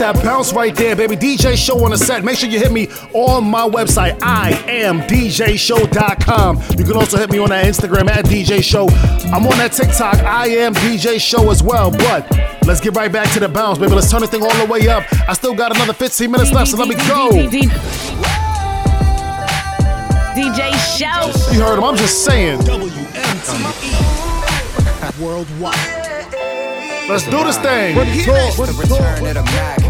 That 0.00 0.16
bounce 0.24 0.52
right 0.52 0.74
there, 0.74 0.96
baby. 0.96 1.14
DJ 1.14 1.56
Show 1.56 1.84
on 1.84 1.90
the 1.90 1.98
set. 1.98 2.24
Make 2.24 2.38
sure 2.38 2.48
you 2.48 2.58
hit 2.58 2.72
me 2.72 2.88
on 3.12 3.44
my 3.44 3.68
website. 3.68 4.18
I 4.22 4.52
am 4.66 5.00
DJShow.com. 5.02 6.56
You 6.78 6.84
can 6.84 6.96
also 6.96 7.18
hit 7.18 7.30
me 7.30 7.38
on 7.38 7.50
that 7.50 7.66
Instagram 7.66 8.08
at 8.08 8.24
DJ 8.24 8.62
Show. 8.62 8.88
I'm 9.30 9.46
on 9.46 9.58
that 9.58 9.72
TikTok. 9.72 10.16
I 10.24 10.48
am 10.48 10.74
DJ 10.74 11.20
Show 11.20 11.50
as 11.50 11.62
well. 11.62 11.90
But 11.90 12.30
let's 12.66 12.80
get 12.80 12.96
right 12.96 13.12
back 13.12 13.30
to 13.34 13.40
the 13.40 13.48
bounce, 13.48 13.78
baby. 13.78 13.92
Let's 13.92 14.10
turn 14.10 14.22
this 14.22 14.30
thing 14.30 14.42
all 14.42 14.54
the 14.56 14.66
way 14.70 14.88
up. 14.88 15.04
I 15.28 15.34
still 15.34 15.54
got 15.54 15.74
another 15.76 15.92
15 15.92 16.30
minutes 16.30 16.50
left, 16.52 16.70
so 16.70 16.78
let 16.78 16.88
me 16.88 16.94
go. 16.94 17.30
DJ 20.34 20.72
Show. 20.96 21.52
You 21.54 21.60
heard 21.60 21.76
him. 21.78 21.84
I'm 21.84 21.96
just 21.96 22.24
saying. 22.24 22.58
Worldwide. 25.20 26.00
Let's 27.10 27.24
do 27.24 27.42
this 27.44 27.58
thing. 27.58 27.96
It's 27.98 28.56
the 28.56 28.72
return 28.78 29.26
of 29.26 29.34
the 29.34 29.42
Mac. 29.42 29.89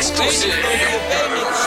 Exclusive. 0.00 0.54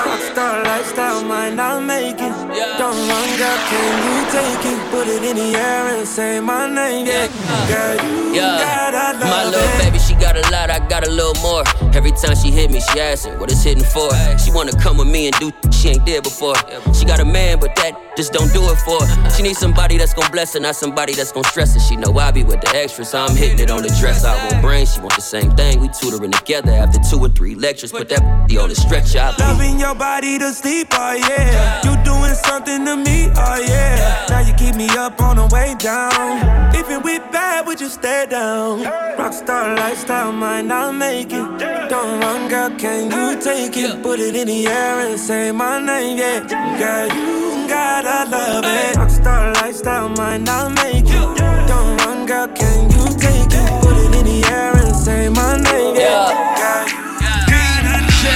Rockstar 0.05 0.65
lifestyle, 0.65 1.23
mind 1.23 1.61
I'll 1.61 1.79
make 1.79 2.19
it. 2.19 2.35
Don't 2.81 3.01
run, 3.09 3.29
girl, 3.37 3.59
can 3.69 3.93
you 4.07 4.17
take 4.33 4.65
it? 4.73 4.79
Put 4.89 5.07
it 5.07 5.23
in 5.29 5.35
the 5.37 5.49
air 5.55 5.95
and 5.95 6.07
say 6.07 6.39
my 6.39 6.67
name, 6.67 7.05
yeah. 7.05 7.27
Girl, 7.69 7.95
you 8.33 8.41
got 8.41 8.95
I 8.95 9.11
love 9.12 9.12
My 9.33 9.45
little 9.45 9.77
baby, 9.79 9.97
she 9.97 10.13
got 10.13 10.37
a 10.37 10.41
lot, 10.51 10.69
I 10.69 10.77
got 10.87 11.07
a 11.07 11.09
little 11.09 11.33
more. 11.41 11.63
Every 11.95 12.11
time 12.11 12.35
she 12.35 12.51
hit 12.51 12.69
me, 12.69 12.79
she 12.79 12.99
asking 12.99 13.39
what 13.39 13.51
it's 13.51 13.63
hitting 13.63 13.83
for. 13.83 14.11
She 14.37 14.51
wanna 14.51 14.73
come 14.79 14.97
with 14.97 15.07
me 15.07 15.25
and 15.25 15.35
do 15.39 15.51
she 15.71 15.89
ain't 15.89 16.05
did 16.05 16.21
before. 16.23 16.53
She 16.93 17.03
got 17.03 17.19
a 17.19 17.25
man, 17.25 17.59
but 17.59 17.75
that 17.77 17.97
just 18.15 18.31
don't 18.31 18.53
do 18.53 18.61
it 18.69 18.77
for 18.85 19.03
her. 19.03 19.29
She 19.31 19.41
needs 19.41 19.57
somebody 19.57 19.97
that's 19.97 20.13
gonna 20.13 20.29
bless 20.29 20.53
her, 20.53 20.59
not 20.59 20.75
somebody 20.75 21.15
that's 21.15 21.31
gonna 21.31 21.47
stress 21.47 21.73
her. 21.73 21.79
She 21.79 21.95
know 21.95 22.15
I 22.19 22.29
be 22.29 22.43
with 22.43 22.61
the 22.61 22.69
extras, 22.75 23.09
so 23.09 23.19
I'm 23.19 23.35
hitting 23.35 23.59
it 23.59 23.71
on 23.71 23.81
the 23.81 23.89
dress. 23.99 24.23
I 24.23 24.35
want 24.45 24.61
brain, 24.61 24.85
she 24.85 24.99
want 25.01 25.15
the 25.15 25.21
same 25.21 25.49
thing. 25.55 25.81
We 25.81 25.89
tutoring 25.89 26.31
together 26.31 26.71
after 26.71 26.99
two 27.09 27.19
or 27.19 27.29
three 27.29 27.55
lectures. 27.55 27.91
Put 27.91 28.09
that 28.09 28.21
on 28.21 28.69
the 28.69 28.75
stretch 28.75 29.15
out. 29.15 29.39
Loving 29.39 29.79
your 29.79 29.95
body 29.95 30.37
to 30.37 30.53
sleep, 30.53 30.89
oh 30.91 31.13
yeah. 31.13 31.81
You 31.83 31.97
doing 32.05 32.35
something 32.35 32.85
to 32.85 32.95
me, 32.95 33.29
oh 33.35 33.59
yeah. 33.59 34.27
Now 34.29 34.41
you 34.41 34.53
keep 34.53 34.75
me 34.75 34.87
up 34.89 35.19
on 35.21 35.37
the 35.37 35.47
way 35.47 35.75
down. 35.79 36.75
Even 36.75 37.01
with 37.01 37.23
bad, 37.31 37.65
would 37.65 37.81
you 37.81 37.89
stay 37.89 38.27
down? 38.29 38.83
Rockstar 39.23 39.77
lifestyle, 39.77 40.33
mind 40.33 40.73
I'll 40.73 40.91
make 40.91 41.31
it. 41.31 41.59
Don't 41.89 42.19
run, 42.19 42.49
girl, 42.49 42.69
can 42.77 43.09
you 43.09 43.41
take 43.41 43.77
it? 43.77 44.03
Put 44.03 44.19
it 44.19 44.35
in 44.35 44.47
the 44.47 44.67
air 44.67 44.99
and 45.07 45.17
say 45.17 45.49
my 45.53 45.79
name, 45.79 46.17
yeah. 46.17 46.41
Girl, 46.77 47.07
you 47.07 47.65
gotta 47.65 48.29
love 48.29 48.65
it. 48.65 48.97
Rockstar 48.97 49.55
lifestyle, 49.55 50.09
mind 50.09 50.49
I'll 50.49 50.69
make 50.71 51.05
it. 51.05 51.37
Don't 51.69 51.95
run, 51.99 52.25
girl, 52.25 52.49
can 52.49 52.91
you 52.91 53.05
take 53.17 53.47
it? 53.47 53.81
Put 53.81 53.95
it 53.95 54.13
in 54.19 54.25
the 54.25 54.45
air 54.51 54.75
and 54.75 54.93
say 54.93 55.29
my 55.29 55.55
name, 55.55 55.95
yeah. 55.95 56.43
Girl, 56.59 57.03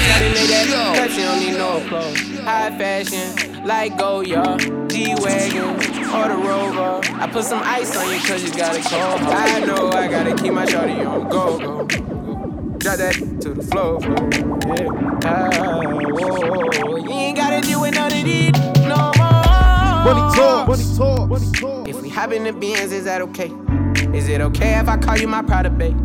Gotta 0.07 0.29
lay 0.29 0.57
that 0.95 1.11
she 1.11 1.21
don't 1.21 1.39
need 1.39 1.57
no 1.57 1.81
clothes. 1.89 2.39
High 2.45 2.77
fashion, 2.77 3.65
like 3.65 3.97
Goya, 3.97 4.57
G-Wagon, 4.87 5.79
or 6.13 6.27
the 6.29 6.35
Rover. 6.35 7.01
I 7.13 7.29
put 7.31 7.43
some 7.43 7.61
ice 7.63 7.95
on 7.95 8.11
you 8.11 8.19
cause 8.19 8.43
you 8.43 8.53
got 8.55 8.75
it 8.75 8.83
cold. 8.85 9.21
I 9.21 9.59
know 9.65 9.89
I 9.89 10.07
gotta 10.07 10.35
keep 10.35 10.53
my 10.53 10.65
shorty 10.65 10.93
on 11.01 11.29
go, 11.29 11.57
go. 11.57 11.87
Drop 12.77 12.97
that 12.97 13.15
to 13.41 13.53
the 13.53 13.63
floor, 13.63 13.99
floor. 14.01 14.29
Yeah. 14.75 15.19
Ah, 15.23 15.81
whoa, 16.09 16.95
You 16.97 17.11
ain't 17.11 17.37
gotta 17.37 17.61
deal 17.61 17.81
with 17.81 17.95
none 17.95 18.11
of 18.11 18.23
these 18.23 18.51
no 18.87 19.11
more. 19.17 19.47
Money 20.05 20.35
talk, 20.35 20.67
money 20.67 20.83
talk, 20.95 21.29
money 21.29 21.51
talk. 21.53 21.87
If 21.87 22.01
we 22.01 22.09
hop 22.09 22.31
in 22.31 22.43
the 22.43 22.53
Benz, 22.53 22.91
is 22.91 23.05
that 23.05 23.21
okay? 23.21 23.51
Is 24.13 24.29
it 24.29 24.41
okay 24.41 24.79
if 24.79 24.87
I 24.87 24.97
call 24.97 25.17
you 25.17 25.27
my 25.27 25.41
pride 25.41 25.77
babe? 25.77 25.97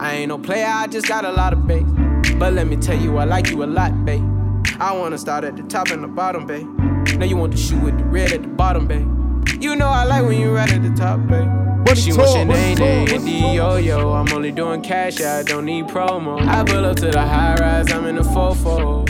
I 0.00 0.14
ain't 0.14 0.28
no 0.28 0.38
player, 0.38 0.66
I 0.66 0.86
just 0.88 1.06
got 1.06 1.24
a 1.24 1.30
lot 1.30 1.52
of 1.52 1.66
bass. 1.66 1.84
But 2.38 2.54
let 2.54 2.66
me 2.66 2.76
tell 2.76 2.98
you, 2.98 3.16
I 3.18 3.24
like 3.24 3.50
you 3.50 3.62
a 3.62 3.66
lot, 3.66 4.04
babe. 4.04 4.24
I 4.80 4.92
wanna 4.92 5.18
start 5.18 5.44
at 5.44 5.56
the 5.56 5.62
top 5.64 5.88
and 5.90 6.02
the 6.02 6.08
bottom, 6.08 6.46
babe. 6.46 6.66
Now 7.16 7.26
you 7.26 7.36
want 7.36 7.52
the 7.52 7.58
shoe 7.58 7.78
with 7.78 7.96
the 7.96 8.04
red 8.04 8.32
at 8.32 8.42
the 8.42 8.48
bottom, 8.48 8.86
babe. 8.88 9.06
You 9.64 9.74
know 9.76 9.88
I 9.88 10.04
like 10.04 10.26
when 10.26 10.38
you 10.38 10.54
right 10.54 10.70
at 10.70 10.82
the 10.82 10.90
top, 10.90 11.26
babe. 11.26 11.96
She 11.96 12.10
talk, 12.10 12.18
wants 12.18 12.34
your 12.34 12.44
name, 12.44 12.76
talk, 12.76 12.86
name, 12.86 13.08
money 13.08 13.14
and 13.14 13.24
D-O-Yo. 13.24 14.12
I'm 14.12 14.30
only 14.30 14.52
doing 14.52 14.82
cash, 14.82 15.22
I 15.22 15.42
don't 15.42 15.64
need 15.64 15.86
promo. 15.86 16.38
I 16.46 16.62
pull 16.64 16.84
up 16.84 16.96
to 16.96 17.10
the 17.10 17.22
high 17.22 17.54
rise, 17.54 17.90
I'm 17.90 18.04
in 18.04 18.16
the 18.16 18.22
fofo. 18.24 19.08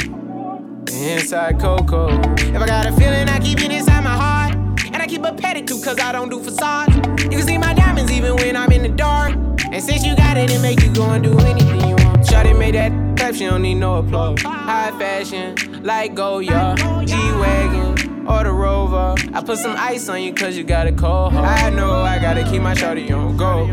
Inside 0.92 1.58
Coco. 1.58 2.06
If 2.36 2.54
I 2.54 2.66
got 2.68 2.86
a 2.86 2.92
feeling, 2.92 3.28
I 3.28 3.40
keep 3.40 3.62
it 3.62 3.72
inside 3.72 4.04
my 4.04 4.10
heart. 4.10 4.54
And 4.92 5.02
I 5.02 5.08
keep 5.08 5.24
a 5.24 5.32
pedicure, 5.32 5.84
cause 5.84 5.98
I 5.98 6.12
don't 6.12 6.28
do 6.28 6.38
facades. 6.38 6.94
You 7.24 7.30
can 7.30 7.42
see 7.42 7.58
my 7.58 7.74
diamonds 7.74 8.12
even 8.12 8.36
when 8.36 8.54
I'm 8.54 8.70
in 8.70 8.82
the 8.82 8.90
dark. 8.90 9.34
And 9.72 9.82
since 9.82 10.04
you 10.06 10.14
got 10.14 10.36
it, 10.36 10.52
it 10.52 10.62
make 10.62 10.80
you 10.84 10.94
go 10.94 11.10
and 11.10 11.24
do 11.24 11.36
anything 11.36 11.80
you 11.80 11.96
want. 11.96 12.22
Shawty 12.28 12.56
made 12.56 12.76
that 12.76 12.92
clap, 13.16 13.34
she 13.34 13.46
don't 13.46 13.62
need 13.62 13.74
no 13.74 13.96
applause. 13.96 14.40
High 14.42 14.96
fashion, 15.00 15.82
like 15.82 16.14
Goya, 16.14 16.76
G-Wagon, 17.04 17.93
or 18.26 18.44
the 18.44 18.52
Rover. 18.52 19.14
I 19.32 19.42
put 19.42 19.58
some 19.58 19.74
ice 19.76 20.08
on 20.08 20.22
you 20.22 20.32
cause 20.32 20.56
you 20.56 20.64
got 20.64 20.86
a 20.86 20.92
cold 20.92 21.32
heart. 21.32 21.62
I 21.62 21.70
know 21.70 22.02
I 22.02 22.18
gotta 22.18 22.44
keep 22.44 22.62
my 22.62 22.74
shawty 22.74 23.10
on 23.10 23.36
go. 23.36 23.66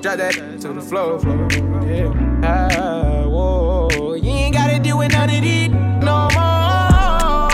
Drop 0.00 0.16
that 0.16 0.34
to 0.60 0.72
the 0.72 0.80
floor. 0.80 1.18
Yeah. 1.86 2.12
Ah, 2.44 3.26
whoa. 3.26 4.14
You 4.14 4.30
ain't 4.30 4.54
gotta 4.54 4.78
deal 4.78 4.98
with 4.98 5.12
none 5.12 5.30
of 5.30 5.42
these 5.42 5.68
no 5.68 6.28
more. 6.34 7.48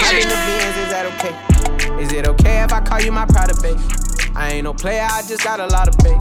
I'm 0.00 0.16
in 0.16 0.28
the 0.28 0.34
Benz, 0.34 0.76
is 0.76 0.88
that 0.90 1.04
okay? 1.14 2.02
Is 2.02 2.12
it 2.12 2.26
okay 2.28 2.62
if 2.62 2.72
I 2.72 2.80
call 2.80 3.00
you 3.00 3.12
my 3.12 3.26
pride 3.26 3.50
babe? 3.62 3.78
I 4.38 4.52
ain't 4.52 4.64
no 4.64 4.72
player, 4.72 5.02
I 5.02 5.22
just 5.22 5.42
got 5.42 5.58
a 5.58 5.66
lot 5.66 5.88
of 5.88 5.98
bait. 5.98 6.16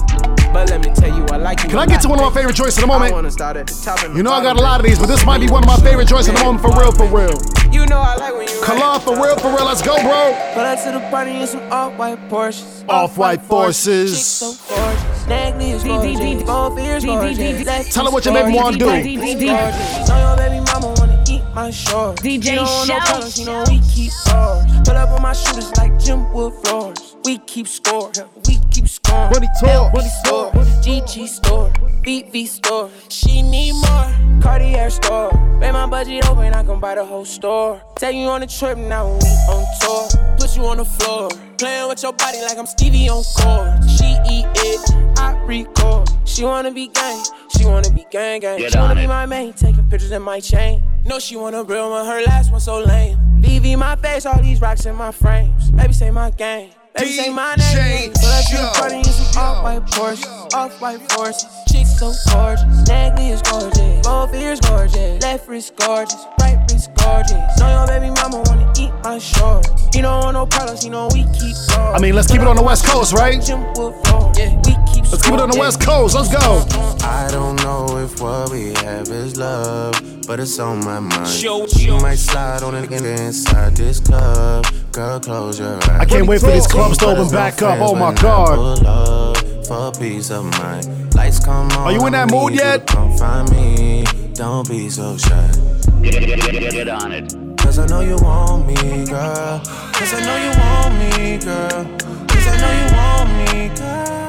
But 0.51 0.71
let 0.71 0.83
me 0.83 0.91
tell 0.95 1.15
you, 1.15 1.23
I 1.27 1.37
like 1.37 1.61
you. 1.61 1.69
Can 1.69 1.77
I 1.77 1.85
get 1.85 2.01
to 2.01 2.09
one 2.09 2.17
of 2.17 2.25
my 2.25 2.33
favorite 2.33 2.55
joints 2.55 2.75
in 2.77 2.81
the 2.81 2.87
moment? 2.87 3.11
I 3.11 3.13
wanna 3.13 3.29
start 3.29 3.57
at 3.57 3.67
the 3.67 3.79
top 3.85 4.03
and 4.03 4.17
You 4.17 4.23
know 4.23 4.31
I 4.31 4.41
got 4.41 4.57
a 4.57 4.59
lot 4.59 4.79
of 4.79 4.87
these, 4.87 4.97
but 4.97 5.05
this 5.05 5.23
might 5.23 5.39
be 5.39 5.47
one 5.47 5.61
of 5.61 5.67
my 5.67 5.77
favorite 5.77 6.07
joints 6.07 6.27
in 6.27 6.33
the 6.33 6.41
moment 6.41 6.63
for 6.63 6.71
real, 6.71 6.91
for 6.91 7.05
real. 7.05 7.37
You 7.71 7.85
know 7.85 7.99
I 7.99 8.15
like 8.15 8.33
when 8.33 8.47
you. 8.47 8.59
Kalon, 8.63 9.01
for 9.01 9.15
real, 9.15 9.37
for 9.37 9.49
real, 9.49 9.65
let's 9.65 9.83
go, 9.83 9.93
bro. 10.01 10.33
Pull 10.55 10.63
up 10.63 10.83
to 10.83 10.91
the 10.93 11.07
party 11.11 11.31
in 11.41 11.45
some 11.45 11.61
off-white 11.71 12.17
Porsches. 12.27 12.89
Off-white 12.89 13.43
forces. 13.43 14.25
So 14.25 14.53
gorgeous. 14.67 15.27
Negley 15.27 15.71
is 15.71 15.83
gorgeous. 15.83 16.43
Both 16.43 16.79
ears 16.79 17.05
gorgeous. 17.05 17.93
Tell 17.93 18.05
her 18.05 18.11
what 18.11 18.25
your 18.25 18.33
baby 18.33 18.51
wanna 18.55 18.77
do. 18.77 18.85
Gorgeous. 18.85 20.09
Know 20.09 20.17
your 20.17 20.37
baby 20.37 20.65
mama 20.65 20.95
wanna 20.97 21.23
eat 21.29 21.43
my 21.53 21.69
shorts. 21.69 22.23
DJ 22.23 22.43
She 22.43 22.55
don't 22.55 22.65
want 22.65 22.89
no 22.89 22.95
Shout. 22.95 23.07
colors, 23.07 23.45
know 23.45 23.63
we 23.69 23.79
keep 23.93 24.11
ours. 24.33 24.65
Pull 24.85 24.97
up 24.97 25.09
on 25.09 25.21
my 25.21 25.33
shooters 25.33 25.69
like 25.77 25.99
Jim 25.99 26.33
Wood 26.33 26.53
floors. 26.63 27.06
We 27.27 27.39
keep 27.39 27.67
score, 27.67 28.09
we 28.47 28.57
keep 28.71 28.87
scoring. 28.87 29.31
Money 29.31 29.49
talk. 29.59 29.93
Money 29.93 30.07
store, 30.23 30.49
GG 30.79 31.27
store, 31.27 31.69
BV 32.01 32.47
store. 32.47 32.89
She 33.09 33.41
need 33.41 33.73
more, 33.73 34.41
Cartier 34.41 34.89
store. 34.89 35.33
Make 35.59 35.73
my 35.73 35.87
budget 35.87 36.25
open, 36.29 36.53
I 36.53 36.63
can 36.63 36.79
buy 36.79 36.95
the 36.95 37.03
whole 37.03 37.25
store. 37.25 37.81
Take 37.97 38.15
you 38.15 38.27
on 38.27 38.43
a 38.43 38.47
trip 38.47 38.77
now 38.77 39.09
we 39.09 39.27
on 39.51 39.65
tour. 39.81 40.37
Put 40.39 40.55
you 40.55 40.67
on 40.67 40.77
the 40.77 40.85
floor, 40.85 41.27
playing 41.57 41.89
with 41.89 42.01
your 42.01 42.13
body 42.13 42.41
like 42.43 42.57
I'm 42.57 42.65
Stevie 42.65 43.09
on 43.09 43.25
court. 43.35 43.83
She 43.89 44.05
eat 44.31 44.47
it, 44.63 45.19
I 45.19 45.37
record. 45.45 46.09
She 46.23 46.45
wanna 46.45 46.71
be 46.71 46.87
gang, 46.87 47.25
she 47.57 47.65
wanna 47.65 47.89
be 47.89 48.05
gang 48.09 48.39
gang. 48.39 48.57
Get 48.57 48.71
she 48.71 48.77
wanna 48.77 48.91
on 48.91 48.95
be 48.95 49.05
my 49.05 49.25
main, 49.25 49.51
taking 49.51 49.83
pictures 49.89 50.13
in 50.13 50.21
my 50.21 50.39
chain. 50.39 50.81
No, 51.03 51.19
she 51.19 51.35
want 51.35 51.57
a 51.57 51.63
real 51.65 51.89
one, 51.89 52.05
her 52.05 52.21
last 52.21 52.51
one 52.51 52.61
so 52.61 52.79
lame. 52.79 53.17
BV 53.41 53.77
my 53.77 53.97
face, 53.97 54.25
all 54.25 54.41
these 54.41 54.61
rocks 54.61 54.85
in 54.85 54.95
my 54.95 55.11
frames. 55.11 55.71
Baby 55.71 55.91
say 55.91 56.09
my 56.09 56.29
gang. 56.29 56.71
Baby 56.97 57.11
say 57.11 57.29
my 57.29 57.55
name. 57.55 58.11
To 58.13 58.19
the 58.57 58.71
party 58.73 58.97
in 58.97 59.03
some 59.03 59.43
off-white 59.43 59.85
Porsche, 59.85 60.53
off-white 60.53 61.11
forces. 61.11 61.45
Chicks 61.71 61.99
so 61.99 62.11
gorgeous, 62.31 62.63
Negley 62.89 63.29
is 63.29 63.41
gorgeous, 63.43 64.01
both 64.01 64.33
ears 64.33 64.59
gorgeous, 64.61 65.21
left 65.21 65.47
wrist 65.47 65.75
gorgeous, 65.75 66.25
right 66.39 66.57
wrist 66.71 66.89
gorgeous. 66.95 67.59
Know 67.59 67.69
your 67.69 67.87
baby 67.87 68.09
mama 68.09 68.41
wanna 68.45 68.73
eat 68.79 68.91
my 69.03 69.19
shorts. 69.19 69.69
You 69.93 70.01
don't 70.01 70.23
want 70.23 70.33
no 70.33 70.45
problems, 70.47 70.83
you 70.83 70.89
know 70.89 71.07
we 71.13 71.23
keep 71.37 71.55
going. 71.69 71.95
I 71.95 71.99
mean, 71.99 72.15
let's 72.15 72.31
keep 72.31 72.41
it 72.41 72.47
on 72.47 72.55
the 72.55 72.63
West 72.63 72.85
Coast, 72.85 73.13
right? 73.13 73.37
Jim 75.09 75.15
Wood 75.15 75.15
floor, 75.15 75.15
yeah, 75.15 75.15
we 75.15 75.15
keep 75.15 75.15
Let's 75.15 75.23
keep 75.23 75.33
it 75.33 75.39
on 75.41 75.49
the. 75.49 75.59
West 75.59 75.81
Coast. 75.81 76.15
Let's 76.15 76.29
go. 76.29 76.65
I 77.05 77.27
don't 77.31 77.55
know 77.63 77.97
if 77.97 78.19
what 78.21 78.51
we 78.51 78.73
have 78.85 79.09
is 79.09 79.37
love, 79.37 79.93
but 80.27 80.39
it's 80.39 80.59
on 80.59 80.83
my 80.83 80.99
mind. 80.99 81.27
Show, 81.27 81.65
You 81.77 81.99
might 81.99 82.15
slide 82.17 82.63
on 82.63 82.75
it 82.75 82.91
inside 82.91 83.75
this 83.75 83.99
club. 83.99 84.65
Girl, 84.91 85.19
close 85.19 85.59
your 85.59 85.75
eyes. 85.75 85.89
I 85.89 86.05
can't 86.05 86.27
wait 86.27 86.41
for 86.41 86.51
these 86.51 86.67
clubs 86.67 86.97
to 86.99 87.07
open 87.07 87.29
back 87.29 87.61
up. 87.61 87.79
Oh 87.81 87.95
my 87.95 88.13
God. 88.15 89.37
For 89.67 89.91
peace 89.99 90.31
of 90.31 90.45
mind. 90.45 91.13
Lights 91.15 91.43
come 91.43 91.69
on. 91.71 91.87
Are 91.87 91.91
you 91.91 92.05
in 92.07 92.13
that 92.13 92.31
mood 92.31 92.53
yet? 92.55 92.87
Come 92.87 93.15
find 93.17 93.49
me. 93.51 94.05
Don't 94.33 94.67
be 94.69 94.89
so 94.89 95.17
shy. 95.17 95.51
Get, 96.01 96.13
get, 96.13 96.39
get, 96.39 96.71
get 96.71 96.89
on 96.89 97.11
it. 97.11 97.33
Cause 97.57 97.79
I 97.79 97.85
know 97.87 98.01
you 98.01 98.15
want 98.17 98.67
me, 98.67 99.05
girl. 99.05 99.59
Cause 99.93 100.13
I 100.13 100.21
know 100.21 100.37
you 100.37 100.51
want 100.59 100.95
me, 100.99 101.37
girl. 101.37 101.85
Cause 102.27 102.47
I 102.47 102.57
know 102.61 102.71
you 102.79 102.95
want 102.95 103.29
me, 103.53 103.75
girl. 103.77 104.26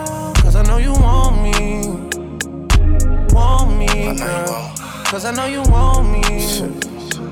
Cause 0.68 0.74
I 0.74 0.80
know 0.82 0.84
you 0.84 1.00
want 1.00 1.42
me. 1.42 1.80
Want 3.32 3.78
me, 3.78 4.18
girl. 4.18 4.74
Cause 5.06 5.24
I 5.24 5.32
know 5.32 5.46
you 5.46 5.62
want 5.62 6.10
me. 6.10 6.20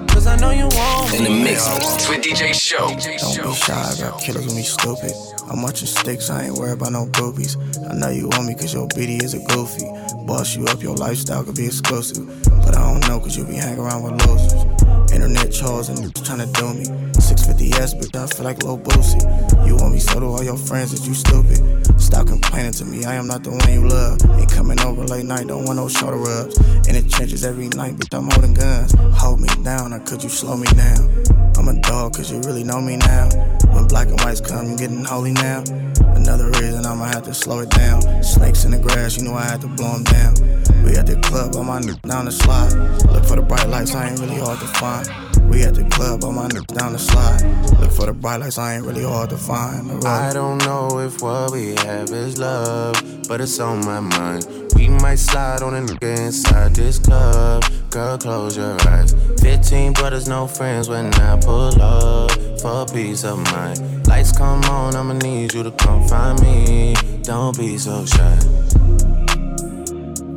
Cause 0.08 0.26
I 0.26 0.36
know 0.36 0.52
you 0.52 0.64
want 0.68 1.12
me. 1.12 1.18
In 1.18 1.24
the 1.24 1.44
mix 1.44 2.08
with 2.08 2.22
DJ 2.22 2.54
Show. 2.54 2.88
Don't 2.88 2.96
be 2.96 3.54
shy, 3.54 3.74
I 3.74 3.94
got 4.00 4.22
killers 4.22 4.46
when 4.46 4.56
we 4.56 4.62
stupid. 4.62 5.12
I'm 5.50 5.60
watching 5.60 5.86
sticks, 5.86 6.30
I 6.30 6.44
ain't 6.44 6.54
worried 6.54 6.80
about 6.80 6.92
no 6.92 7.04
groupies. 7.08 7.58
I 7.90 7.92
know 7.92 8.08
you 8.08 8.28
want 8.28 8.46
me 8.46 8.54
cause 8.54 8.72
your 8.72 8.88
BD 8.88 9.22
is 9.22 9.34
a 9.34 9.44
goofy. 9.52 9.84
Boss 10.26 10.56
you 10.56 10.64
up, 10.64 10.82
your 10.82 10.96
lifestyle 10.96 11.44
could 11.44 11.56
be 11.56 11.66
exclusive. 11.66 12.26
But 12.64 12.74
I 12.74 12.90
don't 12.90 13.06
know 13.06 13.20
cause 13.20 13.36
you 13.36 13.44
be 13.44 13.56
hanging 13.56 13.80
around 13.80 14.02
with 14.02 14.26
losers. 14.26 14.64
Internet 15.12 15.52
trolls 15.52 15.90
and 15.90 15.98
niggas 15.98 16.24
tryna 16.24 16.50
do 16.54 16.72
me. 16.72 17.12
650S, 17.26 17.98
but 17.98 18.14
I 18.14 18.26
feel 18.28 18.44
like 18.44 18.62
Lil 18.62 18.78
Boosie. 18.78 19.20
You 19.66 19.74
want 19.76 19.94
me 19.94 19.98
so 19.98 20.20
do 20.20 20.26
all 20.26 20.44
your 20.44 20.56
friends 20.56 20.92
that 20.94 21.06
you 21.08 21.14
stupid. 21.14 21.58
Stop 22.00 22.28
complaining 22.28 22.72
to 22.72 22.84
me, 22.84 23.04
I 23.04 23.14
am 23.14 23.26
not 23.26 23.42
the 23.42 23.50
one 23.50 23.72
you 23.72 23.88
love. 23.88 24.22
Ain't 24.38 24.50
coming 24.52 24.78
over 24.80 25.02
late 25.04 25.24
night, 25.24 25.48
don't 25.48 25.64
want 25.64 25.76
no 25.76 25.88
shoulder 25.88 26.18
rubs. 26.18 26.56
And 26.86 26.96
it 26.96 27.08
changes 27.08 27.44
every 27.44 27.68
night, 27.68 27.96
bitch, 27.96 28.16
I'm 28.16 28.30
holding 28.30 28.54
guns. 28.54 28.94
Hold 29.18 29.40
me 29.40 29.48
down, 29.64 29.92
or 29.92 29.98
could 30.00 30.22
you 30.22 30.28
slow 30.28 30.56
me 30.56 30.68
down? 30.78 31.10
I'm 31.58 31.66
a 31.66 31.80
dog, 31.80 32.14
cause 32.14 32.30
you 32.30 32.38
really 32.40 32.62
know 32.62 32.80
me 32.80 32.96
now. 32.96 33.28
When 33.74 33.88
black 33.88 34.06
and 34.08 34.20
whites 34.20 34.40
come, 34.40 34.70
you 34.70 34.76
getting 34.76 35.04
holy 35.04 35.32
now. 35.32 35.64
Another 36.14 36.46
reason 36.62 36.86
I'ma 36.86 37.06
have 37.06 37.24
to 37.24 37.34
slow 37.34 37.58
it 37.58 37.70
down. 37.70 38.02
Snakes 38.22 38.64
in 38.64 38.70
the 38.70 38.78
grass, 38.78 39.16
you 39.16 39.24
know 39.24 39.34
I 39.34 39.44
had 39.44 39.60
to 39.62 39.68
blow 39.68 39.92
them 39.94 40.04
down. 40.04 40.34
We 40.84 40.96
at 40.96 41.06
the 41.06 41.18
club, 41.22 41.56
on 41.56 41.66
my 41.66 41.80
niggas 41.80 42.02
down 42.02 42.26
the 42.26 42.30
slide. 42.30 42.72
Look 43.10 43.24
for 43.24 43.34
the 43.34 43.42
bright 43.42 43.68
lights, 43.68 43.94
I 43.94 44.10
ain't 44.10 44.20
really 44.20 44.38
hard 44.38 44.60
to 44.60 44.66
find. 44.78 45.25
We 45.48 45.62
at 45.62 45.74
the 45.74 45.84
club, 45.90 46.24
on 46.24 46.34
my 46.34 46.48
down 46.48 46.92
the 46.92 46.98
slide. 46.98 47.42
Look 47.80 47.92
for 47.92 48.06
the 48.06 48.12
bright 48.12 48.40
lights, 48.40 48.58
I 48.58 48.74
ain't 48.74 48.84
really 48.84 49.04
hard 49.04 49.30
to 49.30 49.36
find. 49.36 49.90
The 49.90 50.08
I 50.08 50.32
don't 50.32 50.58
know 50.58 50.98
if 50.98 51.22
what 51.22 51.52
we 51.52 51.74
have 51.86 52.10
is 52.10 52.38
love, 52.38 52.94
but 53.28 53.40
it's 53.40 53.58
on 53.60 53.84
my 53.84 54.00
mind. 54.00 54.46
We 54.74 54.88
might 54.88 55.18
slide 55.18 55.62
on 55.62 55.74
a 55.74 55.80
nigga 55.80 56.26
inside 56.26 56.74
this 56.74 56.98
club. 56.98 57.64
Girl, 57.90 58.18
close 58.18 58.56
your 58.56 58.76
eyes. 58.88 59.14
15 59.40 59.92
brothers, 59.94 60.28
no 60.28 60.46
friends 60.46 60.88
when 60.88 61.12
I 61.14 61.40
pull 61.40 61.80
up 61.80 62.30
for 62.60 62.84
peace 62.86 63.24
of 63.24 63.38
mind. 63.52 64.06
Lights 64.06 64.36
come 64.36 64.62
on, 64.64 64.94
I'ma 64.94 65.14
need 65.14 65.54
you 65.54 65.62
to 65.62 65.70
come 65.70 66.06
find 66.06 66.40
me. 66.42 66.94
Don't 67.22 67.56
be 67.56 67.78
so 67.78 68.04
shy. 68.04 68.38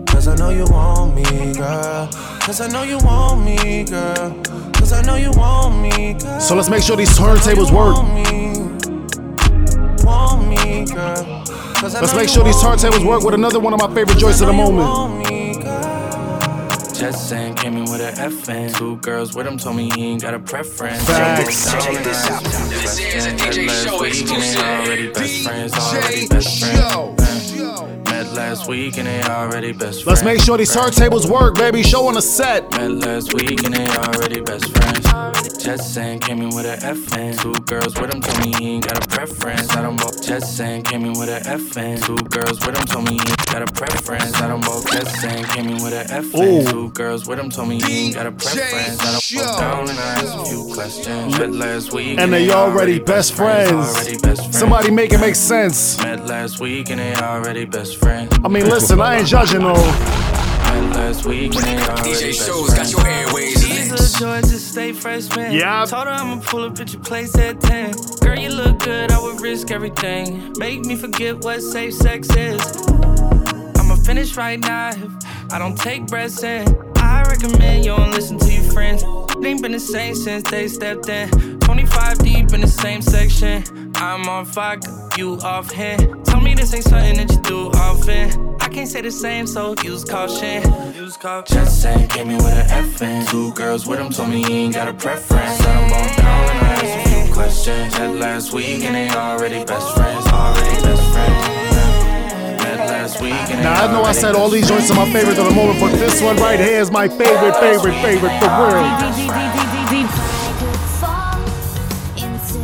Cause 0.07 0.27
I 0.27 0.35
know 0.35 0.49
you 0.49 0.65
want 0.65 1.15
me, 1.15 1.53
girl. 1.53 2.07
Cause 2.41 2.61
I 2.61 2.67
know 2.67 2.83
you 2.83 2.97
want 2.99 3.43
me, 3.43 3.83
girl. 3.83 4.68
Cause 4.79 4.93
I 4.93 5.01
know 5.03 5.15
you 5.15 5.31
want 5.31 5.81
me, 5.81 6.13
girl. 6.13 6.39
So 6.39 6.55
let's 6.55 6.69
make 6.69 6.81
sure 6.83 6.95
these 6.95 7.17
turntables 7.17 7.71
work. 7.71 7.95
Want 10.03 10.47
me, 10.47 10.85
girl. 10.85 11.43
Cause 11.79 11.93
Let's 11.93 12.15
make 12.15 12.29
sure 12.29 12.43
these 12.43 12.55
turntables 12.57 13.05
work 13.05 13.23
with 13.23 13.33
another 13.33 13.59
one 13.59 13.73
of 13.73 13.79
my 13.79 13.93
favorite 13.93 14.17
joints 14.17 14.41
of 14.41 14.47
the 14.47 14.53
moment. 14.53 15.19
Just 16.99 17.29
saying, 17.29 17.55
came 17.55 17.77
in 17.77 17.83
with 17.85 18.01
an 18.01 18.13
FN. 18.31 18.75
Two 18.77 18.97
girls 18.97 19.33
with 19.33 19.47
him 19.47 19.57
told 19.57 19.77
me 19.77 19.89
he 19.95 20.07
ain't 20.07 20.21
got 20.21 20.33
a 20.33 20.39
preference. 20.39 21.01
Facts. 21.05 21.71
Check 21.71 22.03
this 22.03 22.29
out. 22.29 22.43
This 22.43 22.99
is 22.99 23.25
a 23.25 23.31
DJ 23.31 23.69
Show 23.69 24.03
exclusive. 24.03 24.61
Already 24.61 25.07
best 25.13 25.43
friends, 25.43 25.73
already 25.73 26.27
best 26.27 26.59
friends. 26.59 27.98
Last 28.39 28.69
week 28.69 28.97
and 28.97 29.05
they 29.05 29.21
already 29.23 29.73
best 29.73 30.03
friends. 30.03 30.07
Let's 30.07 30.23
make 30.23 30.41
sure 30.41 30.57
these 30.57 30.73
turntables 30.73 31.29
work, 31.29 31.55
baby. 31.55 31.83
Show 31.83 32.07
on 32.07 32.13
the 32.13 32.21
set. 32.21 32.71
Met 32.71 32.91
last 32.91 33.33
week 33.33 33.65
and 33.65 33.73
they 33.73 33.85
already 33.87 34.39
best 34.39 34.71
friends. 34.71 34.99
Saying, 35.93 36.19
came 36.19 36.41
in 36.41 36.49
with 36.49 36.65
an 36.65 36.79
FN. 36.79 37.39
Two 37.39 37.53
girls 37.65 37.93
with 37.99 38.13
him 38.13 38.21
told 38.21 38.39
me 38.39 38.53
he 38.57 38.75
ain't 38.75 38.87
got 38.87 39.03
a 39.03 39.07
preference. 39.07 39.69
I 39.69 39.81
don't. 39.83 39.99
Just 40.23 40.57
saying, 40.57 40.83
came 40.83 41.05
in 41.05 41.13
with 41.13 41.29
an 41.29 41.43
FN. 41.59 42.03
Two 42.03 42.15
girls 42.29 42.65
with 42.65 42.75
him 42.77 42.85
told 42.87 43.05
me 43.05 43.13
he 43.13 43.48
got 43.51 43.61
a 43.61 43.71
preference. 43.71 44.35
I 44.35 44.47
don't 44.47 44.63
both. 44.63 44.89
Just 44.91 45.15
saying, 45.21 45.43
came 45.45 45.67
in 45.69 45.83
with 45.83 45.93
an 45.93 46.07
FN. 46.23 46.67
Ooh. 46.67 46.71
Two 46.71 46.89
girls 46.91 47.27
with 47.27 47.39
him 47.39 47.49
told 47.49 47.69
me 47.69 47.81
he 47.81 48.05
ain't 48.07 48.15
got 48.15 48.25
a 48.27 48.31
preference. 48.31 48.99
I 49.01 49.11
don't 49.11 49.45
both 49.45 49.59
down 49.59 49.89
and 49.89 49.99
I 49.99 50.13
asked 50.21 50.37
a 50.37 50.45
few 50.45 50.73
questions. 50.73 51.37
Met 51.39 51.51
last 51.51 51.93
week 51.93 52.19
And 52.19 52.31
they 52.33 52.51
already 52.51 52.99
best 52.99 53.33
friends. 53.33 53.71
Already 53.71 54.17
best 54.19 54.41
friends. 54.41 54.57
Somebody 54.57 54.91
make 54.91 55.11
it 55.13 55.19
make 55.19 55.35
sense. 55.35 55.97
Met 55.99 56.25
last 56.25 56.59
week 56.59 56.89
and 56.89 56.99
they 56.99 57.15
already 57.15 57.65
best 57.65 57.97
friends. 57.97 58.35
I 58.43 58.47
mean, 58.47 58.65
listen, 58.69 58.99
I 59.01 59.17
ain't 59.19 59.27
judging 59.27 59.61
though. 59.61 59.73
Met 59.73 60.95
last 60.95 61.25
week 61.25 61.55
and 61.55 61.63
they 61.63 61.77
already 61.77 62.09
DJ 62.11 62.27
best 62.29 62.45
Show's 62.47 62.73
got 62.73 62.91
your 62.91 63.07
airways 63.07 63.53
She's 63.65 63.91
lit. 63.91 63.99
a 63.99 64.19
joy 64.19 64.41
to 64.41 64.59
stay 64.59 64.93
fresh, 64.93 65.35
man. 65.35 65.53
Yeah. 65.53 65.85
Told 65.85 66.05
her 66.07 66.13
I'ma 66.13 66.41
pull 66.41 66.63
up 66.63 66.79
at 66.79 66.93
your 66.93 67.01
place 67.01 67.35
at 67.37 67.59
10. 67.61 67.93
Girl, 68.21 68.37
you 68.37 68.49
look 68.49 68.79
good, 68.79 69.11
I 69.11 69.19
would 69.19 69.41
risk 69.41 69.71
everything. 69.71 70.53
Make 70.57 70.81
me 70.85 70.95
forget 70.95 71.37
what 71.43 71.61
safe 71.61 71.93
sex 71.93 72.29
is. 72.35 72.61
Finish 74.09 74.37
right 74.37 74.59
now 74.59 74.89
if 74.89 75.53
I 75.53 75.59
don't 75.59 75.77
take 75.77 76.07
breaths 76.07 76.41
in. 76.41 76.67
I 76.95 77.21
recommend 77.29 77.85
you 77.85 77.95
don't 77.95 78.09
listen 78.09 78.39
to 78.39 78.51
your 78.51 78.63
friends. 78.63 79.03
It 79.03 79.45
ain't 79.45 79.61
been 79.61 79.71
the 79.71 79.79
same 79.79 80.15
since 80.15 80.49
they 80.49 80.67
stepped 80.67 81.07
in. 81.09 81.29
25 81.59 82.17
deep 82.17 82.51
in 82.51 82.61
the 82.61 82.67
same 82.67 83.03
section. 83.03 83.91
I'm 83.97 84.27
on 84.27 84.45
fire, 84.45 84.79
you 85.15 85.35
off 85.43 85.71
hand. 85.71 86.25
Tell 86.25 86.41
me 86.41 86.55
this 86.55 86.73
ain't 86.73 86.85
something 86.85 87.17
that 87.17 87.31
you 87.31 87.41
do 87.43 87.69
often. 87.75 88.57
I 88.59 88.69
can't 88.69 88.87
say 88.87 89.01
the 89.01 89.11
same, 89.11 89.45
so 89.45 89.75
use 89.83 90.03
caution. 90.03 90.63
Use 90.95 91.15
caution. 91.15 91.57
Just 91.57 91.79
saying, 91.79 92.07
came 92.07 92.31
in 92.31 92.37
with 92.37 92.45
an 92.47 92.85
FN. 92.85 93.29
Two 93.29 93.53
girls 93.53 93.85
with 93.85 93.99
him 93.99 94.09
told 94.09 94.29
me 94.31 94.41
he 94.41 94.53
ain't 94.63 94.73
got 94.73 94.87
a 94.87 94.93
preference. 94.93 95.59
Let 95.59 95.83
him 95.83 95.91
walk 95.91 96.17
down 96.17 96.49
and 96.49 96.65
I 96.65 96.73
asked 96.73 97.05
a 97.05 97.25
few 97.25 97.33
questions. 97.35 97.99
Met 97.99 98.15
last 98.15 98.53
week 98.53 98.85
and 98.85 98.95
they 98.95 99.07
already 99.15 99.63
best 99.65 99.95
friends. 99.95 100.28
Last 103.09 103.21
week 103.21 103.31
Now 103.63 103.85
I 103.85 103.91
know 103.91 104.03
I 104.03 104.11
said 104.11 104.35
all 104.35 104.49
these 104.49 104.67
joints 104.67 104.91
are 104.91 104.95
my 104.95 105.11
favorite 105.11 105.37
at 105.37 105.47
the 105.47 105.55
moment, 105.55 105.79
but 105.79 105.91
this 105.97 106.21
one 106.21 106.35
right 106.37 106.59
here 106.59 106.79
is 106.79 106.91
my 106.91 107.07
favorite, 107.07 107.55
favorite, 107.55 107.95
favorite 108.01 108.39
for 108.39 108.47
real. 108.47 108.85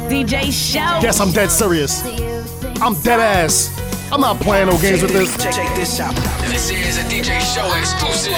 DJ 0.08 0.52
Show. 0.52 1.02
Guess 1.02 1.20
I'm 1.20 1.32
dead 1.32 1.50
serious. 1.50 2.02
Do 2.04 2.12
you 2.12 2.42
think 2.44 2.82
I'm 2.82 2.94
dead 3.02 3.20
ass. 3.20 3.72
I'm 4.12 4.22
not 4.22 4.40
playing 4.40 4.68
no 4.68 4.78
games 4.80 5.02
with 5.02 5.12
this. 5.12 5.36
Check 5.44 5.76
this 5.76 6.00
out. 6.00 6.16
This 6.46 6.70
is 6.70 6.98
a 7.00 7.02
DJ 7.10 7.42
Show 7.42 7.66
exclusive. 7.80 8.34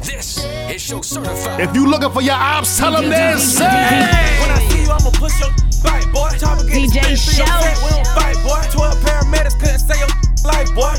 This 0.00 0.38
is 0.70 0.82
Show 0.82 1.00
certified. 1.00 1.60
If 1.60 1.74
you 1.74 1.86
looking 1.86 2.10
for 2.10 2.22
your 2.22 2.34
ops, 2.34 2.78
tell 2.78 2.92
them 2.92 3.10
this. 3.10 3.58
When 3.58 3.68
I 3.68 4.68
see 4.70 4.82
you, 4.82 4.90
I'ma 4.90 5.10
push 5.10 5.40
your 5.40 5.65
bite, 5.82 6.08
boy. 6.12 6.30
Chopper 6.38 6.64
get 6.64 6.88
DJ 6.88 7.10
the 7.10 7.16
spin 7.16 7.44
through 7.44 7.44
your 7.44 7.46
Show. 7.46 7.84
We 7.84 7.90
don't 7.90 8.08
fight, 8.16 8.38
boy. 8.44 8.62
Twelve 8.72 8.98
paramedics 9.04 9.58
couldn't 9.60 9.80
save 9.80 10.00
your 10.00 10.10
life, 10.44 10.70
boy. 10.74 10.94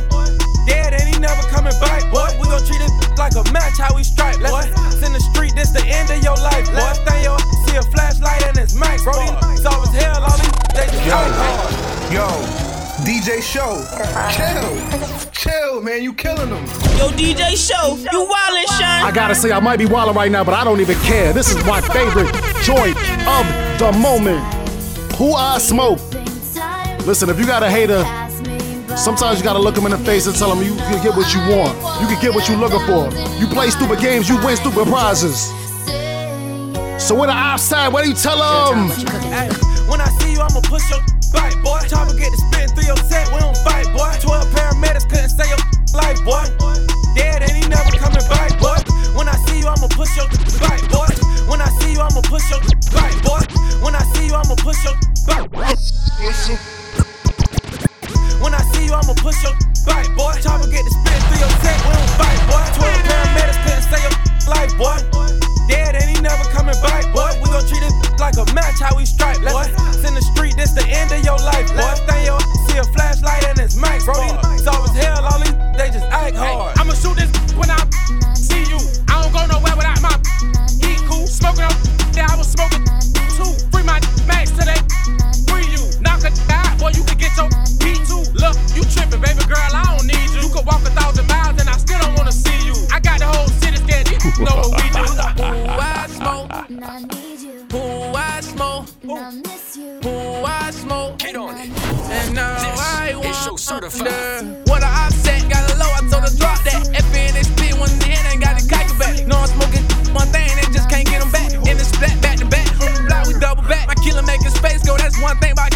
Dead 0.67 0.93
and 0.93 1.07
he 1.07 1.15
never 1.19 1.41
coming 1.47 1.73
back, 1.79 2.03
boy. 2.11 2.27
We 2.39 2.51
gon' 2.51 2.63
treat 2.67 2.81
it 2.83 2.91
like 3.17 3.33
a 3.35 3.43
match, 3.51 3.79
how 3.79 3.95
we 3.95 4.03
strike, 4.03 4.37
boy. 4.39 4.67
It's 4.91 5.01
in 5.05 5.13
the 5.13 5.19
street, 5.19 5.55
this 5.55 5.71
the 5.71 5.85
end 5.85 6.09
of 6.11 6.21
your 6.23 6.35
life, 6.35 6.67
boy. 6.75 6.91
Thing 7.07 7.23
your 7.23 7.39
see 7.65 7.77
a 7.77 7.83
flashlight 7.95 8.43
and 8.47 8.57
it's 8.57 8.75
max, 8.75 9.03
bro. 9.03 9.13
These 9.15 9.63
soft 9.63 9.87
as 9.87 9.95
hell, 9.95 10.23
all 10.23 10.37
these 10.37 10.51
they 10.75 10.85
just 10.91 11.07
Yo, 11.07 11.19
yo, 12.11 12.27
DJ 13.07 13.41
Show, 13.41 13.79
chill, 14.35 15.31
chill, 15.31 15.81
man, 15.81 16.03
you 16.03 16.13
killing 16.13 16.49
them. 16.49 16.65
Yo, 16.97 17.09
DJ 17.15 17.55
Show, 17.55 17.95
you 17.95 18.27
wildin', 18.27 18.67
Sean. 18.77 19.07
I 19.07 19.11
gotta 19.13 19.35
say, 19.35 19.51
I 19.51 19.59
might 19.59 19.77
be 19.77 19.85
wildin' 19.85 20.15
right 20.15 20.31
now, 20.31 20.43
but 20.43 20.53
I 20.53 20.63
don't 20.63 20.81
even 20.81 20.97
care. 20.99 21.31
This 21.33 21.49
is 21.49 21.63
my 21.65 21.81
favorite 21.81 22.33
joint 22.63 22.97
of 23.27 23.45
the 23.79 23.91
moment. 23.99 24.66
Who 25.17 25.33
I 25.33 25.57
smoke. 25.57 25.99
Listen, 27.05 27.29
if 27.29 27.39
you 27.39 27.45
got 27.45 27.63
a 27.63 27.69
hater, 27.69 28.03
sometimes 28.95 29.39
you 29.39 29.43
gotta 29.43 29.59
look 29.59 29.73
them 29.73 29.85
in 29.85 29.91
the 29.91 29.97
face 29.97 30.27
and 30.27 30.35
tell 30.35 30.53
them 30.53 30.61
you 30.63 30.75
can 30.75 31.01
get 31.01 31.15
what 31.15 31.33
you 31.33 31.39
want. 31.49 31.73
You 32.01 32.07
can 32.07 32.21
get 32.21 32.35
what 32.35 32.47
you're 32.47 32.57
looking 32.57 32.85
for. 32.85 33.09
You 33.39 33.47
play 33.47 33.69
stupid 33.69 33.99
games, 33.99 34.29
you 34.29 34.37
win 34.45 34.55
stupid 34.57 34.85
prizes. 34.85 35.49
So 37.01 37.15
where 37.15 37.27
the 37.27 37.33
outside, 37.33 37.89
what 37.89 38.03
do 38.03 38.09
you 38.09 38.15
tell 38.15 38.37
them? 38.37 38.89
When 39.89 40.01
I 40.01 40.09
see 40.19 40.33
you, 40.33 40.41
I'ma 40.41 40.61
push 40.61 40.89
your 40.91 41.01
boy. 41.63 41.79
Get 42.17 42.31
the 42.31 42.37
spin 42.49 42.69
through 42.77 42.85
your 42.85 42.97
set, 43.09 43.27
we 43.33 43.39
don't 43.39 43.57
fight, 43.65 43.87
boy. 43.97 44.13
Twelve 44.21 44.45
paramedics 44.53 45.09
couldn't 45.09 45.29
save 45.29 45.49
your 45.49 45.61
life, 45.97 46.21
boy. 46.23 46.45
Dead 47.15 47.41
and 47.41 47.51
he 47.51 47.67
never 47.69 47.89
coming 47.97 48.21
back, 48.29 48.59
boy. 48.61 48.77
When 49.15 49.27
I 49.29 49.35
see 49.45 49.59
you, 49.59 49.67
I'ma 49.67 49.87
push 49.87 50.15
your 50.17 50.27
bite, 50.59 50.87
boy. 50.89 51.07
When 51.47 51.61
I 51.61 51.69
see 51.79 51.93
you, 51.93 52.01
I'ma 52.01 52.21
push 52.21 52.49
your 52.49 52.59
bite, 52.91 53.19
boy. 53.23 53.41
When 53.83 53.95
I 53.95 54.03
see 54.13 54.27
you, 54.27 54.35
I'ma 54.35 54.55
push 54.55 54.83
your 54.83 54.95
bite. 55.25 55.47
When 58.41 58.53
I 58.53 58.61
see 58.73 58.85
you, 58.85 58.93
I'ma 58.93 59.13
push 59.17 59.41
your 59.43 59.53
bite, 59.85 60.09
boy. 60.15 60.33
Chopper 60.41 60.69
get 60.69 60.83
the 60.85 60.91
spin 60.91 61.19
through 61.27 61.41
your 61.41 61.53
set, 61.61 61.77
we 61.85 61.91
don't 61.95 62.13
fight, 62.19 62.41
boy. 62.49 62.63
Twelve 62.77 63.01
paramedics 63.07 63.59
couldn't 63.63 63.85
save 63.89 64.03
your 64.05 64.15
life, 64.51 64.73
boy. 64.77 64.97
Dead 65.67 65.95
and 65.95 66.07
he 66.07 66.21
never 66.21 66.43
coming 66.55 66.77
back, 66.81 67.03
boy. 67.11 67.31
We 67.43 67.49
gon' 67.51 67.65
treat 67.67 67.83
it 67.83 67.93
like 68.19 68.37
a 68.37 68.45
match, 68.53 68.79
how 68.79 68.95
we 68.95 69.05
strike, 69.05 69.41
boy. 69.41 69.67
It's 69.91 70.07
in 70.07 70.13
the 70.15 70.21
street, 70.21 70.55
this 70.55 70.71
the 70.71 70.85
end 70.87 71.11
of 71.11 71.23
your 71.25 71.37
life, 71.37 71.67
boy. 71.75 71.95
Thing 72.07 72.23
your 72.25 72.39
see 72.69 72.77
a 72.77 72.83
flashlight 72.95 73.43
and 73.49 73.59
it's 73.59 73.75
max, 73.75 74.05
bro. 74.05 74.15
These 74.15 74.67
as 74.67 74.95
hell, 74.95 75.25
all 75.25 75.39
these 75.39 75.55
they 75.75 75.89
just 75.91 76.07
act 76.07 76.35
hard. 76.35 76.77
I'ma 76.77 76.93
shoot 76.93 77.17
this 77.17 77.29
when 77.57 77.69
I 77.69 77.77
nowhere 79.57 79.75
without 79.75 80.01
my 80.01 80.13
heat 80.81 81.01
cool. 81.09 81.25
Smoking 81.27 81.63
on 81.65 81.73
that 82.13 82.29
I 82.31 82.35
was 82.37 82.49
smoking 82.51 82.83
too. 83.37 83.51
Free 83.71 83.83
my 83.83 83.99
max 84.29 84.51
they 84.51 84.77
free 85.49 85.65
you. 85.73 85.81
Knock 86.01 86.23
it 86.23 86.33
out, 86.49 86.77
boy, 86.79 86.91
you 86.93 87.03
can 87.03 87.17
get 87.17 87.33
your 87.37 87.49
beat 87.81 88.01
too. 88.05 88.21
Look, 88.37 88.55
you 88.77 88.83
tripping, 88.85 89.21
baby 89.21 89.43
girl, 89.49 89.57
I 89.73 89.97
don't 89.97 90.05
need 90.05 90.29
you. 90.33 90.45
You 90.45 90.49
could 90.53 90.65
walk 90.65 90.81
a 90.85 90.91
thousand 90.93 91.27
miles 91.27 91.57
and 91.59 91.69
I 91.69 91.77
still 91.77 91.99
don't 91.99 92.15
wanna 92.17 92.31
see 92.31 92.57
you. 92.65 92.75
I 92.93 92.99
got 92.99 93.19
the 93.19 93.27
whole 93.27 93.47
city 93.61 93.77
scared. 93.81 94.07
You 94.09 94.45
know 94.45 94.55
what 94.61 94.71
we 94.77 94.85
do. 94.93 95.01
Ooh, 95.41 95.81
I 95.81 96.05
smoke. 96.09 96.47
Ooh, 97.73 98.13
I 98.13 98.41
smoke. 98.41 98.85
Ooh, 100.05 100.45
I 100.45 100.71
smoke. 100.71 101.17
Get 101.17 101.35
on 101.35 101.57
it. 101.57 101.69
And 102.09 102.35
now 102.35 102.53
This 102.61 102.79
I 102.79 103.15
is 103.23 103.37
Show 103.43 103.55
certified. 103.55 104.67
what 104.69 104.83
I 104.83 105.05
offset. 105.07 105.49
Got 105.49 105.71
a 105.71 105.77
low, 105.77 105.89
I 105.89 106.01
told 106.09 106.23
her 106.29 106.35
drop 106.37 106.61
that. 106.63 106.81
FNXP 106.93 107.79
one 107.79 107.91
in 108.09 108.25
and 108.31 108.41
got 108.41 108.55
back. 108.55 108.66
No, 109.27 109.43
I'm 109.43 109.51
smoking 109.51 109.83
one 110.15 110.31
thing, 110.31 110.47
they 110.55 110.71
just 110.71 110.87
can't 110.89 111.03
get 111.03 111.19
them 111.19 111.31
back. 111.35 111.51
In 111.51 111.75
the 111.75 111.83
splat, 111.83 112.15
back 112.23 112.39
to 112.39 112.47
back. 112.47 112.63
On 112.79 112.87
the 112.95 113.03
block, 113.11 113.27
we 113.27 113.35
double 113.43 113.63
back. 113.67 113.91
My 113.91 113.95
killer 113.99 114.23
making 114.23 114.55
space 114.55 114.87
go, 114.87 114.95
that's 114.95 115.19
one 115.19 115.35
thing 115.43 115.51
about 115.51 115.75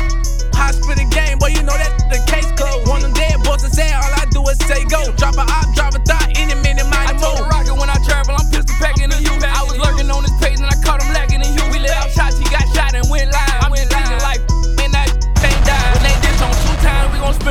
hospital 0.56 1.04
game. 1.12 1.36
Boy, 1.38 1.52
you 1.52 1.64
know 1.68 1.76
that 1.76 1.92
the 2.08 2.24
case 2.32 2.48
closed. 2.56 2.88
One 2.88 3.04
of 3.04 3.12
them 3.12 3.20
dead 3.20 3.44
boys 3.44 3.68
and 3.68 3.74
say 3.76 3.92
all 3.92 4.08
I 4.08 4.24
do 4.32 4.40
is 4.48 4.58
say 4.64 4.88
go. 4.88 5.12
Drop 5.20 5.36
a 5.36 5.44
op, 5.44 5.68
drop 5.76 5.92
a 5.92 6.00
thought, 6.00 6.32
any 6.40 6.56
minute, 6.64 6.71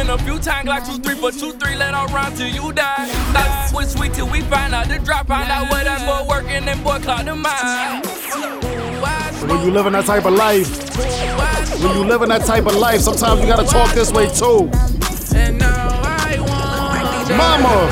times, 0.06 0.22
we 0.22 0.30
gon' 0.30 0.40
spin 0.40 0.40
a 0.40 0.42
few 0.42 0.52
times 0.52 0.68
like 0.68 0.84
two, 0.86 0.98
three, 1.02 1.20
but 1.20 1.34
two, 1.34 1.52
three, 1.52 1.76
let 1.76 1.94
all 1.94 2.06
round 2.08 2.36
till 2.36 2.48
you 2.48 2.72
die. 2.72 3.06
Like 3.34 3.68
switch 3.68 3.88
sweet 3.88 4.14
till 4.14 4.28
we 4.28 4.40
find 4.42 4.74
out 4.74 4.88
the 4.88 4.98
drop, 4.98 5.26
find 5.26 5.50
out 5.50 5.70
where 5.70 5.84
that 5.84 6.06
boy 6.06 6.28
working 6.28 6.68
and 6.68 6.84
boy 6.84 6.98
clock 6.98 7.24
the 7.24 7.36
mind. 7.36 8.06
When 9.50 9.64
you 9.64 9.72
living 9.72 9.92
that 9.92 10.04
type 10.04 10.26
of 10.26 10.34
life, 10.34 10.68
when 11.82 11.96
you 11.96 12.04
living 12.04 12.28
that 12.28 12.44
type 12.44 12.66
of 12.66 12.76
life, 12.76 13.00
sometimes 13.00 13.40
you 13.40 13.46
gotta 13.46 13.66
talk 13.66 13.92
this 13.94 14.12
way 14.12 14.28
too. 14.28 14.70
And 15.34 15.58
now 15.58 15.88
I 16.02 16.36
want 16.38 17.30
Mama. 17.36 17.88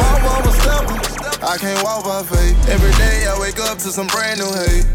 I 1.41 1.57
can't 1.57 1.83
walk 1.83 2.05
by 2.05 2.23
faith. 2.23 2.69
Every 2.69 2.93
day 2.93 3.27
I 3.27 3.39
wake 3.41 3.59
up 3.61 3.79
to 3.79 3.91
some 3.91 4.07
brand 4.09 4.41
new 4.41 4.53
hate. 4.53 4.87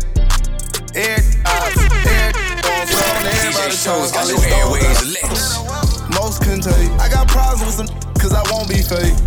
Air 0.95 1.17
ops, 1.45 1.77
air 2.05 2.29
on 2.29 2.87
sound, 2.87 3.27
everybody 3.27 3.71
Show's 3.71 4.11
talk. 4.11 4.13
got 4.13 4.23
All 4.23 4.29
your 4.29 4.37
these 4.37 4.53
airways 4.53 4.97
stones 4.97 5.63
lit. 5.63 5.72
Some 7.73 7.87
cause 8.21 8.33
I 8.33 8.43
won't 8.51 8.69
be 8.69 8.85
fake. 8.85 9.17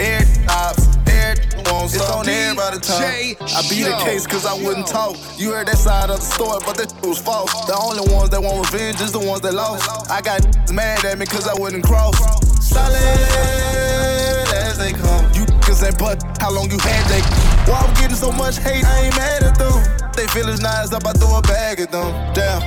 Air 0.00 0.24
ops, 0.48 0.88
air 1.06 1.36
it's 1.36 2.10
on 2.10 2.28
everybody 2.28 2.78
talk. 2.80 3.04
I 3.04 3.60
beat 3.68 3.84
the 3.84 3.96
case 4.02 4.26
cause 4.26 4.46
I 4.46 4.54
wouldn't 4.54 4.86
talk. 4.86 5.16
You 5.36 5.52
heard 5.52 5.68
that 5.68 5.76
side 5.76 6.08
of 6.08 6.16
the 6.16 6.24
story, 6.24 6.60
but 6.64 6.76
that 6.78 6.92
was 7.06 7.20
false. 7.20 7.52
The 7.66 7.76
only 7.76 8.12
ones 8.12 8.30
that 8.30 8.40
want 8.40 8.64
revenge 8.64 9.00
is 9.00 9.12
the 9.12 9.20
ones 9.20 9.42
that 9.42 9.52
lost. 9.52 10.10
I 10.10 10.22
got 10.22 10.40
mad 10.72 11.04
at 11.04 11.18
me 11.18 11.26
cause 11.26 11.46
I 11.46 11.54
wouldn't 11.60 11.84
cross. 11.84 12.16
Solid 12.64 12.96
as 14.56 14.78
they 14.78 14.92
come. 14.92 15.24
You 15.36 15.44
niggas 15.44 15.84
ain't 15.84 15.98
but 15.98 16.24
how 16.40 16.50
long 16.50 16.70
you 16.70 16.78
had 16.78 17.04
they. 17.12 17.20
Why 17.70 17.78
I'm 17.78 17.92
getting 18.00 18.16
so 18.16 18.32
much 18.32 18.56
hate, 18.58 18.84
I 18.84 19.04
ain't 19.04 19.16
mad 19.16 19.42
at 19.42 19.58
them. 19.58 20.12
They 20.16 20.26
feelings 20.28 20.60
nice 20.60 20.92
up, 20.92 21.04
I 21.04 21.12
throw 21.12 21.36
a 21.36 21.42
bag 21.42 21.80
at 21.80 21.92
them. 21.92 22.08
Damn, 22.32 22.62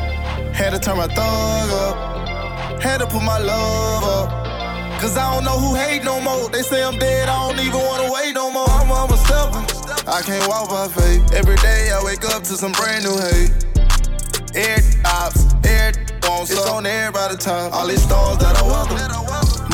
had 0.54 0.72
to 0.74 0.80
turn 0.80 0.98
my 0.98 1.08
thug 1.08 1.70
up. 1.72 2.82
Had 2.82 3.00
to 3.00 3.08
put 3.08 3.24
my 3.24 3.40
love 3.40 4.04
up. 4.04 4.47
Cause 5.00 5.16
I 5.16 5.32
don't 5.32 5.44
know 5.44 5.60
who 5.60 5.76
hate 5.76 6.04
no 6.04 6.20
more. 6.20 6.50
They 6.50 6.64
say 6.64 6.84
I'm 6.84 6.98
dead, 6.98 7.30
I 7.30 7.48
don't 7.48 7.60
even 7.64 7.80
wanna 7.80 8.12
wait 8.12 8.34
no 8.34 8.50
more. 8.50 8.68
I'm, 8.68 8.92
I'm 8.92 9.12
a 9.14 9.18
stepper. 9.18 9.62
I 10.10 10.22
can't 10.24 10.48
walk 10.48 10.70
by 10.70 10.88
faith. 10.88 11.34
Every 11.34 11.56
day 11.58 11.92
I 11.94 12.04
wake 12.04 12.26
up 12.26 12.42
to 12.44 12.58
some 12.58 12.72
brand 12.72 13.06
new 13.06 13.16
hate. 13.16 13.52
Air 14.56 14.82
ops, 15.06 15.54
air 15.66 15.94
on 16.26 16.42
it's 16.42 16.58
on 16.68 16.88
everybody 16.88 17.38
top. 17.38 17.74
All 17.74 17.88
these 17.88 18.02
stars 18.02 18.40
that 18.40 18.58
I 18.58 18.64
welcome, 18.66 18.98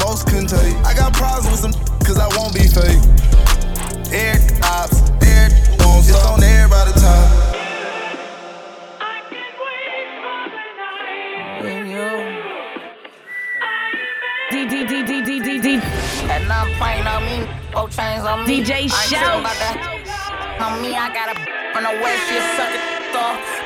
most 0.03 0.27
couldn't 0.27 0.49
take. 0.49 0.75
I 0.83 0.93
got 0.93 1.13
problems 1.13 1.49
with 1.51 1.71
some 1.71 1.73
cause 2.03 2.19
I 2.19 2.27
won't 2.36 2.53
be 2.53 2.67
fake. 2.67 2.99
Air 4.12 4.36
ops, 4.75 4.99
air 5.23 5.47
on 5.88 6.03
it's 6.03 6.25
on 6.27 6.43
everybody 6.43 6.91
top. 6.99 7.42
D 14.54 14.68
D 14.68 14.86
D 14.86 15.02
D 15.02 15.22
D 15.24 15.39
D 15.39 15.60
D 15.60 15.68
And 16.30 16.54
I'm 16.54 16.70
playing 16.78 17.08
on 17.08 17.26
me, 17.26 17.50
four 17.72 17.89
chains 17.89 18.24
on 18.24 18.46
me. 18.48 18.62
DJ 18.62 18.84
I 18.84 18.88
Show. 18.88 19.18
tripping 19.18 19.39
about. 19.42 20.76
On 20.76 20.80
me, 20.80 20.96
I 20.96 21.12
got 21.12 21.36
a 21.36 21.54
the 21.74 21.89
she 22.28 22.38
suck 22.56 22.70
it 22.70 23.16
off. 23.16 23.62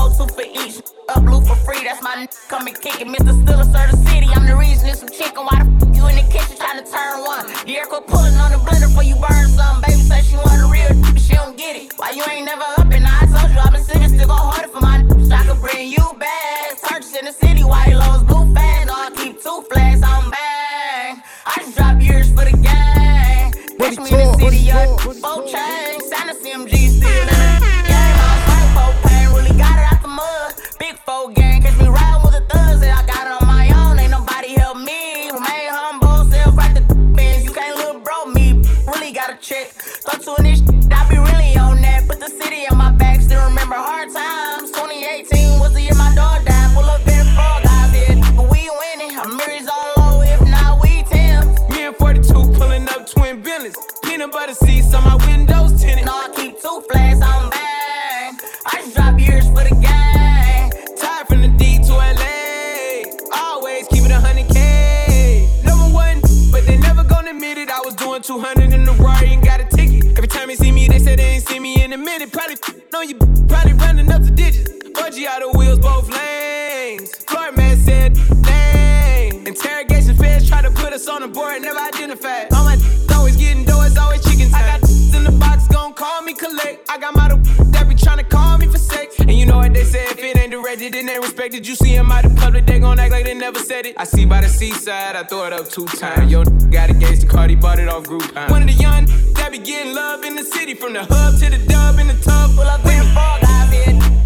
Four 0.00 0.26
two 0.26 0.32
for 0.34 0.42
each. 0.42 0.80
Up 1.08 1.24
blue 1.24 1.40
for 1.44 1.56
free, 1.56 1.82
that's 1.84 2.02
my 2.02 2.14
n- 2.22 2.28
come 2.48 2.66
and 2.66 2.80
kick 2.80 3.00
it. 3.00 3.08
Mr. 3.08 3.32
Still 3.42 3.64
sir, 3.64 3.84
the 3.90 3.96
city. 4.08 4.28
I'm 4.34 4.46
the 4.46 4.56
reason 4.56 4.88
it's 4.88 5.00
some 5.00 5.08
chicken. 5.08 5.44
Why 5.44 5.64
the 5.64 5.86
f 5.86 5.96
you 5.96 6.06
in 6.08 6.16
the 6.16 6.26
kitchen 6.32 6.56
trying 6.56 6.78
to 6.82 6.86
turn 6.90 7.24
one? 7.24 7.46
The 7.66 7.76
air 7.78 7.86
quit 7.86 8.06
pulling 8.06 8.34
on 8.44 8.50
the 8.52 8.58
blender 8.58 8.90
for 8.94 9.02
you 9.02 9.16
burn 9.16 9.48
some. 9.48 9.80
Baby 9.82 10.02
said 10.08 10.24
she 10.24 10.36
want 10.36 10.60
a 10.62 10.68
real, 10.70 10.92
but 11.12 11.20
she 11.20 11.34
don't 11.34 11.56
get 11.56 11.76
it. 11.76 11.92
Why 11.98 12.10
you 12.18 12.24
ain't 12.30 12.46
never 12.46 12.64
up 12.78 12.90
and 12.96 13.06
I 13.06 13.20
told 13.32 13.50
you 13.52 13.60
I've 13.60 13.72
been 13.72 13.84
sitting 13.84 14.08
still 14.08 14.28
go 14.28 14.34
harder 14.34 14.68
for 14.68 14.80
my 14.80 14.96
n- 14.98 15.08
so 15.26 15.34
I 15.34 15.44
could 15.46 15.60
bring 15.60 15.88
you 15.90 16.06
back. 16.18 16.80
Purchase 16.82 17.14
in 17.16 17.24
the 17.26 17.32
city, 17.32 17.64
white 17.64 17.94
lows, 17.94 18.22
blue 18.24 18.46
fast. 18.54 18.86
No, 18.88 18.94
I 18.94 19.10
keep 19.16 19.42
two 19.42 19.58
flags 19.70 20.02
on 20.02 20.30
bang. 20.30 21.22
I 21.46 21.54
just 21.58 21.76
drop 21.76 22.00
years 22.00 22.28
for 22.30 22.44
the 22.50 22.56
gang. 22.68 23.52
Catch 23.78 23.98
me 23.98 24.10
in 24.14 24.18
the 24.30 24.38
city, 24.38 24.58
yeah. 24.70 24.96
Four 25.24 25.42
chains, 25.52 25.89
me 88.60 88.66
for 88.66 88.78
sex. 88.78 89.18
And 89.18 89.32
you 89.32 89.46
know 89.46 89.56
what 89.56 89.72
they 89.74 89.84
say, 89.84 90.04
if 90.04 90.18
it 90.18 90.38
ain't 90.38 90.52
directed, 90.52 90.92
then 90.92 91.06
they 91.06 91.18
respected. 91.18 91.66
You 91.66 91.74
see 91.74 91.90
him 91.90 92.12
out 92.12 92.24
in 92.24 92.36
public, 92.36 92.66
they 92.66 92.78
gon' 92.78 92.98
act 92.98 93.10
like 93.10 93.24
they 93.24 93.34
never 93.34 93.58
said 93.58 93.86
it. 93.86 93.94
I 93.96 94.04
see 94.04 94.26
by 94.26 94.42
the 94.42 94.48
seaside, 94.48 95.16
I 95.16 95.24
throw 95.24 95.46
it 95.46 95.52
up 95.52 95.68
two 95.68 95.86
times. 95.86 96.30
Yo, 96.30 96.44
got 96.70 96.90
engaged 96.90 97.22
to 97.22 97.26
Cardi, 97.26 97.56
bought 97.56 97.78
it 97.78 97.88
off 97.88 98.04
Groupon. 98.04 98.50
One 98.50 98.62
of 98.62 98.68
the 98.68 98.74
young 98.74 99.06
that 99.34 99.50
be 99.50 99.58
getting 99.58 99.94
love 99.94 100.24
in 100.24 100.36
the 100.36 100.44
city, 100.44 100.74
from 100.74 100.92
the 100.92 101.04
hub 101.04 101.38
to 101.40 101.50
the 101.50 101.58
dub 101.66 101.98
in 101.98 102.06
the 102.06 102.14
tub. 102.22 102.50
Up 102.58 102.84
in 102.84 102.98
the 102.98 103.10
fall. 103.14 103.38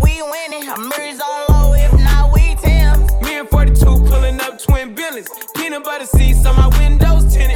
We 0.03 0.20
winning, 0.23 0.68
I'm 0.68 0.90
all 1.23 1.44
low, 1.49 1.75
if 1.75 1.92
not 1.92 2.33
we 2.35 2.57
Tim's. 2.57 3.11
Me 3.23 3.38
and 3.38 3.49
42 3.49 3.85
pulling 3.85 4.40
up 4.40 4.61
twin 4.61 4.94
billions. 4.94 5.29
Peanut 5.57 5.85
butter 5.85 6.07
seats 6.07 6.44
on 6.44 6.57
my 6.57 6.68
windows 6.79 7.33
tinted. 7.33 7.54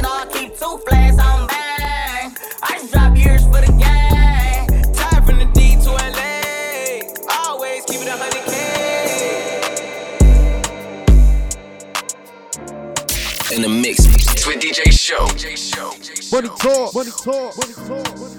Show. 15.09 15.25
Money 16.31 16.49
talk, 16.49 16.93
money 16.93 17.09
talk, 17.09 17.57
money 17.57 17.73
talk, 17.73 18.19
money 18.19 18.35
talk. 18.35 18.38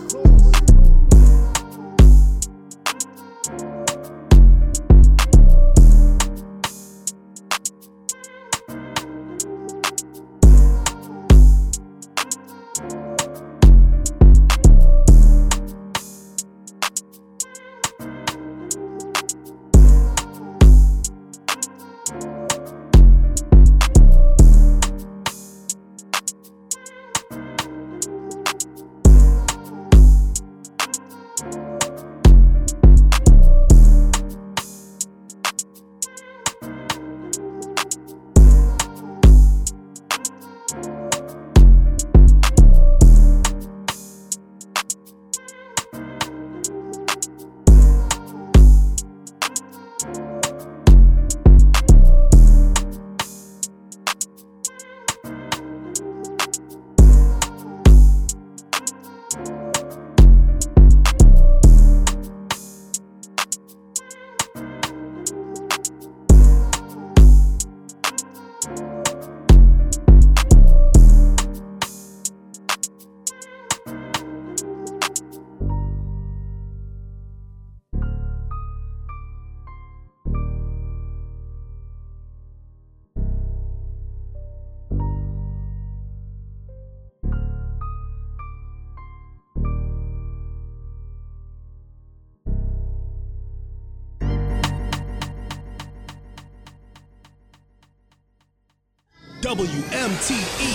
WMTE 99.60 100.72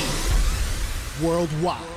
Worldwide. 1.19 1.94